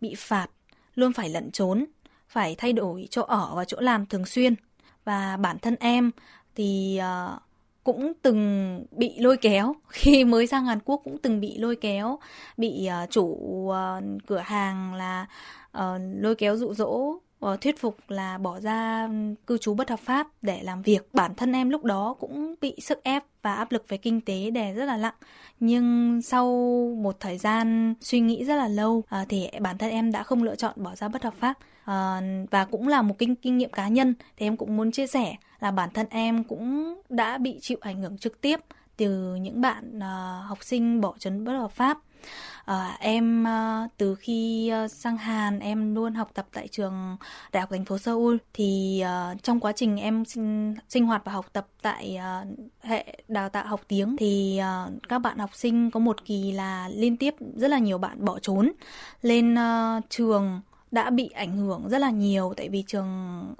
bị 0.00 0.14
phạt 0.18 0.46
luôn 0.94 1.12
phải 1.12 1.28
lẩn 1.28 1.50
trốn 1.50 1.84
phải 2.28 2.54
thay 2.54 2.72
đổi 2.72 3.08
chỗ 3.10 3.22
ở 3.22 3.52
và 3.54 3.64
chỗ 3.64 3.80
làm 3.80 4.06
thường 4.06 4.26
xuyên. 4.26 4.54
Và 5.04 5.36
bản 5.36 5.58
thân 5.58 5.76
em 5.80 6.10
thì 6.54 7.00
uh, 7.00 7.42
cũng 7.84 8.12
từng 8.22 8.84
bị 8.90 9.14
lôi 9.18 9.36
kéo. 9.36 9.74
Khi 9.88 10.24
mới 10.24 10.46
sang 10.46 10.64
Hàn 10.64 10.78
Quốc 10.84 11.00
cũng 11.04 11.18
từng 11.18 11.40
bị 11.40 11.58
lôi 11.58 11.76
kéo 11.76 12.18
bị 12.56 12.88
uh, 13.04 13.10
chủ 13.10 13.24
uh, 13.24 13.74
cửa 14.26 14.42
hàng 14.44 14.94
là 14.94 15.26
uh, 15.78 15.82
lôi 16.14 16.34
kéo 16.34 16.56
dụ 16.56 16.74
dỗ 16.74 17.18
uh, 17.46 17.60
thuyết 17.60 17.80
phục 17.80 17.96
là 18.08 18.38
bỏ 18.38 18.60
ra 18.60 19.08
cư 19.46 19.58
trú 19.58 19.74
bất 19.74 19.90
hợp 19.90 20.00
pháp 20.00 20.28
để 20.42 20.60
làm 20.62 20.82
việc. 20.82 21.08
Bản 21.12 21.34
thân 21.34 21.52
em 21.52 21.70
lúc 21.70 21.84
đó 21.84 22.16
cũng 22.20 22.54
bị 22.60 22.74
sức 22.80 23.02
ép 23.02 23.24
và 23.42 23.54
áp 23.54 23.72
lực 23.72 23.88
về 23.88 23.96
kinh 23.96 24.20
tế 24.20 24.50
đè 24.50 24.72
rất 24.72 24.84
là 24.84 24.96
nặng. 24.96 25.14
Nhưng 25.60 26.20
sau 26.22 26.46
một 27.02 27.16
thời 27.20 27.38
gian 27.38 27.94
suy 28.00 28.20
nghĩ 28.20 28.44
rất 28.44 28.56
là 28.56 28.68
lâu 28.68 28.92
uh, 28.92 29.28
thì 29.28 29.48
bản 29.60 29.78
thân 29.78 29.90
em 29.90 30.12
đã 30.12 30.22
không 30.22 30.42
lựa 30.42 30.56
chọn 30.56 30.72
bỏ 30.76 30.94
ra 30.94 31.08
bất 31.08 31.22
hợp 31.22 31.34
pháp. 31.40 31.58
Ờ, 31.84 32.20
và 32.50 32.64
cũng 32.64 32.88
là 32.88 33.02
một 33.02 33.14
kinh 33.18 33.34
kinh 33.36 33.58
nghiệm 33.58 33.70
cá 33.70 33.88
nhân. 33.88 34.14
Thì 34.36 34.46
em 34.46 34.56
cũng 34.56 34.76
muốn 34.76 34.92
chia 34.92 35.06
sẻ 35.06 35.36
là 35.60 35.70
bản 35.70 35.90
thân 35.94 36.06
em 36.10 36.44
cũng 36.44 36.94
đã 37.08 37.38
bị 37.38 37.58
chịu 37.60 37.78
ảnh 37.80 38.02
hưởng 38.02 38.18
trực 38.18 38.40
tiếp 38.40 38.60
từ 38.96 39.34
những 39.34 39.60
bạn 39.60 39.98
uh, 39.98 40.48
học 40.48 40.58
sinh 40.60 41.00
bỏ 41.00 41.14
trốn 41.18 41.44
bất 41.44 41.52
hợp 41.52 41.70
pháp. 41.70 41.98
À, 42.64 42.96
em 43.00 43.44
uh, 43.44 43.90
từ 43.96 44.14
khi 44.14 44.72
uh, 44.84 44.90
sang 44.90 45.16
Hàn 45.16 45.58
em 45.58 45.94
luôn 45.94 46.14
học 46.14 46.30
tập 46.34 46.46
tại 46.52 46.68
trường 46.68 47.16
Đại 47.52 47.60
học 47.60 47.70
thành 47.70 47.84
phố 47.84 47.98
Seoul. 47.98 48.36
Thì 48.52 49.02
uh, 49.04 49.42
trong 49.42 49.60
quá 49.60 49.72
trình 49.72 49.96
em 49.96 50.24
sinh, 50.24 50.74
sinh 50.88 51.06
hoạt 51.06 51.22
và 51.24 51.32
học 51.32 51.46
tập 51.52 51.66
tại 51.82 52.18
uh, 52.42 52.58
hệ 52.82 53.18
đào 53.28 53.48
tạo 53.48 53.66
học 53.66 53.80
tiếng 53.88 54.16
thì 54.16 54.60
uh, 54.60 55.02
các 55.08 55.18
bạn 55.18 55.38
học 55.38 55.50
sinh 55.54 55.90
có 55.90 56.00
một 56.00 56.24
kỳ 56.24 56.52
là 56.52 56.88
liên 56.88 57.16
tiếp 57.16 57.34
rất 57.56 57.68
là 57.68 57.78
nhiều 57.78 57.98
bạn 57.98 58.24
bỏ 58.24 58.38
trốn 58.38 58.72
lên 59.22 59.54
uh, 59.54 60.04
trường 60.10 60.60
đã 60.94 61.10
bị 61.10 61.28
ảnh 61.34 61.56
hưởng 61.56 61.88
rất 61.88 61.98
là 61.98 62.10
nhiều 62.10 62.52
tại 62.56 62.68
vì 62.68 62.82
trường 62.86 63.08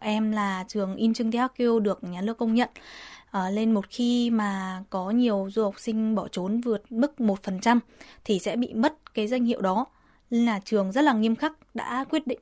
em 0.01 0.33
là 0.33 0.65
trường 0.69 0.97
Incheon 0.97 1.31
Daehakkyo 1.33 1.79
được 1.79 2.05
nhà 2.05 2.21
nước 2.21 2.39
công 2.39 2.55
nhận 2.55 2.69
ờ, 3.31 3.45
à, 3.45 3.51
lên 3.51 3.73
một 3.73 3.87
khi 3.89 4.31
mà 4.31 4.83
có 4.91 5.11
nhiều 5.11 5.49
du 5.53 5.63
học 5.63 5.75
sinh 5.79 6.15
bỏ 6.15 6.29
trốn 6.29 6.61
vượt 6.61 6.93
mức 6.93 7.13
1% 7.19 7.79
thì 8.25 8.39
sẽ 8.39 8.57
bị 8.57 8.75
mất 8.75 9.15
cái 9.15 9.27
danh 9.27 9.45
hiệu 9.45 9.61
đó. 9.61 9.87
Nên 10.31 10.47
là 10.47 10.61
trường 10.65 10.93
rất 10.93 11.03
là 11.03 11.13
nghiêm 11.13 11.37
khắc 11.37 11.53
đã 11.75 12.05
quyết 12.11 12.27
định 12.27 12.39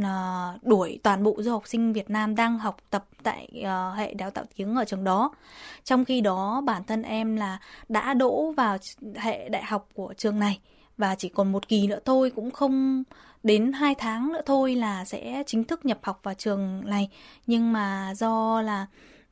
uh, 0.00 0.62
đuổi 0.62 0.98
toàn 1.02 1.22
bộ 1.22 1.36
du 1.38 1.50
học 1.50 1.62
sinh 1.66 1.92
Việt 1.92 2.10
Nam 2.10 2.34
đang 2.36 2.58
học 2.58 2.76
tập 2.90 3.04
tại 3.22 3.48
uh, 3.60 3.96
hệ 3.96 4.14
đào 4.14 4.30
tạo 4.30 4.44
tiếng 4.56 4.74
ở 4.74 4.84
trường 4.84 5.04
đó. 5.04 5.34
Trong 5.84 6.04
khi 6.04 6.20
đó 6.20 6.60
bản 6.60 6.84
thân 6.84 7.02
em 7.02 7.36
là 7.36 7.58
đã 7.88 8.14
đỗ 8.14 8.52
vào 8.56 8.76
hệ 9.16 9.48
đại 9.48 9.64
học 9.64 9.88
của 9.94 10.14
trường 10.16 10.38
này 10.38 10.60
và 10.98 11.14
chỉ 11.14 11.28
còn 11.28 11.52
một 11.52 11.68
kỳ 11.68 11.86
nữa 11.86 11.98
thôi 12.04 12.32
cũng 12.36 12.50
không 12.50 13.04
đến 13.42 13.72
2 13.72 13.94
tháng 13.94 14.32
nữa 14.32 14.40
thôi 14.46 14.74
là 14.74 15.04
sẽ 15.04 15.42
chính 15.46 15.64
thức 15.64 15.84
nhập 15.84 15.98
học 16.02 16.20
vào 16.22 16.34
trường 16.34 16.82
này. 16.84 17.08
Nhưng 17.46 17.72
mà 17.72 18.12
do 18.16 18.62
là 18.62 18.86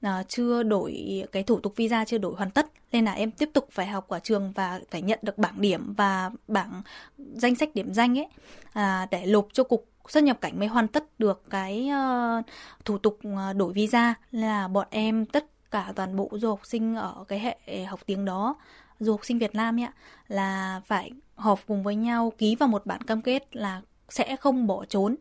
uh, 0.07 0.28
chưa 0.28 0.62
đổi 0.62 1.25
cái 1.33 1.42
thủ 1.42 1.61
tục 1.61 1.76
visa 1.76 2.04
chưa 2.04 2.19
đổi 2.19 2.35
hoàn 2.35 2.50
tất 2.50 2.66
nên 2.92 3.04
là 3.04 3.12
em 3.12 3.31
tiếp 3.31 3.50
tục 3.52 3.69
phải 3.71 3.87
học 3.87 4.09
ở 4.09 4.19
trường 4.19 4.52
và 4.52 4.81
phải 4.90 5.02
nhận 5.02 5.19
được 5.23 5.38
bảng 5.38 5.61
điểm 5.61 5.95
và 5.95 6.31
bảng 6.49 6.83
danh 7.19 7.54
sách 7.54 7.75
điểm 7.75 7.95
danh 7.95 8.19
ấy 8.19 8.28
uh, 8.69 9.11
để 9.11 9.26
nộp 9.26 9.49
cho 9.52 9.64
cục 9.64 9.88
xuất 10.09 10.25
nhập 10.25 10.40
cảnh 10.40 10.59
mới 10.59 10.69
hoàn 10.69 10.88
tất 10.88 11.19
được 11.19 11.42
cái 11.50 11.90
uh, 11.90 12.45
thủ 12.85 12.99
tục 12.99 13.19
uh, 13.28 13.57
đổi 13.57 13.73
visa. 13.73 14.14
Là 14.31 14.69
bọn 14.69 14.87
em 14.90 15.27
tất 15.27 15.46
cả 15.72 15.92
toàn 15.96 16.16
bộ 16.16 16.28
du 16.32 16.48
học 16.48 16.61
sinh 16.64 16.94
ở 16.94 17.24
cái 17.28 17.38
hệ 17.38 17.85
học 17.85 18.00
tiếng 18.06 18.24
đó 18.24 18.56
du 19.00 19.12
học 19.12 19.24
sinh 19.24 19.38
Việt 19.38 19.54
Nam 19.54 19.80
ấy 19.80 19.88
là 20.28 20.80
phải 20.87 21.11
họp 21.35 21.61
cùng 21.66 21.82
với 21.82 21.96
nhau 21.96 22.32
ký 22.38 22.56
vào 22.56 22.68
một 22.68 22.87
bản 22.87 23.02
cam 23.02 23.22
kết 23.22 23.56
là 23.56 23.82
sẽ 24.08 24.37
không 24.37 24.66
bỏ 24.66 24.85
trốn 24.85 25.16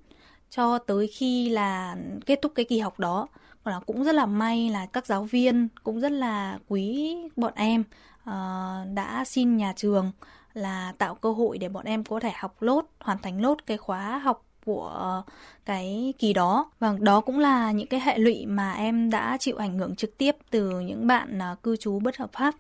cho 0.50 0.78
tới 0.78 1.08
khi 1.08 1.50
là 1.50 1.96
kết 2.26 2.40
thúc 2.42 2.52
cái 2.56 2.66
kỳ 2.66 2.80
học 2.80 3.00
đó. 3.00 3.28
Là 3.66 3.80
cũng 3.80 4.04
rất 4.04 4.16
là 4.16 4.26
may 4.26 4.70
là 4.70 4.86
các 4.86 5.06
giáo 5.06 5.24
viên 5.24 5.68
cũng 5.84 6.00
rất 6.00 6.12
là 6.12 6.60
quý 6.68 7.16
bọn 7.36 7.54
em 7.56 7.84
uh, 8.30 8.94
đã 8.94 9.24
xin 9.26 9.58
nhà 9.58 9.74
trường 9.76 10.12
là 10.54 10.94
tạo 10.98 11.16
cơ 11.16 11.32
hội 11.32 11.58
để 11.58 11.70
bọn 11.70 11.86
em 11.86 12.04
có 12.04 12.20
thể 12.20 12.32
học 12.36 12.62
lốt 12.62 12.86
hoàn 13.00 13.18
thành 13.18 13.42
lốt 13.42 13.58
cái 13.66 13.78
khóa 13.78 14.18
học 14.18 14.46
của 14.66 15.24
cái 15.66 16.14
kỳ 16.20 16.34
đó 16.34 16.72
và 16.80 16.96
đó 17.00 17.22
cũng 17.22 17.40
là 17.40 17.72
những 17.72 17.88
cái 17.88 18.00
hệ 18.00 18.18
lụy 18.18 18.46
mà 18.46 18.74
em 18.74 19.10
đã 19.10 19.38
chịu 19.40 19.56
ảnh 19.58 19.78
hưởng 19.78 19.96
trực 19.96 20.18
tiếp 20.18 20.36
từ 20.50 20.80
những 20.80 21.08
bạn 21.08 21.42
à, 21.42 21.56
cư 21.64 21.76
trú 21.76 22.00
bất 22.00 22.18
hợp 22.18 22.30
pháp 22.34 22.56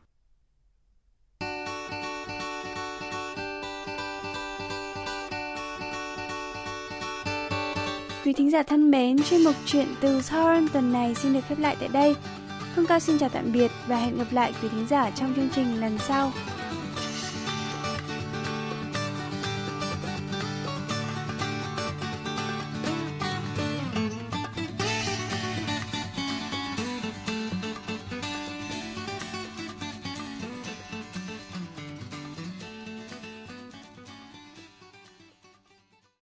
Quý 8.25 8.33
thính 8.33 8.51
giả 8.51 8.63
thân 8.63 8.91
mến, 8.91 9.23
chuyên 9.23 9.43
mục 9.43 9.55
chuyện 9.65 9.87
từ 10.01 10.21
Seoul 10.21 10.67
tuần 10.73 10.93
này 10.93 11.15
xin 11.15 11.33
được 11.33 11.39
khép 11.47 11.59
lại 11.59 11.75
tại 11.79 11.89
đây. 11.93 12.15
Phương 12.75 12.85
Cao 12.85 12.99
xin 12.99 13.17
chào 13.19 13.29
tạm 13.29 13.51
biệt 13.51 13.71
và 13.87 13.97
hẹn 13.97 14.17
gặp 14.17 14.27
lại 14.31 14.53
quý 14.61 14.69
thính 14.69 14.87
giả 14.89 15.11
trong 15.11 15.33
chương 15.35 15.49
trình 15.55 15.81
lần 15.81 15.97
sau. 15.99 16.31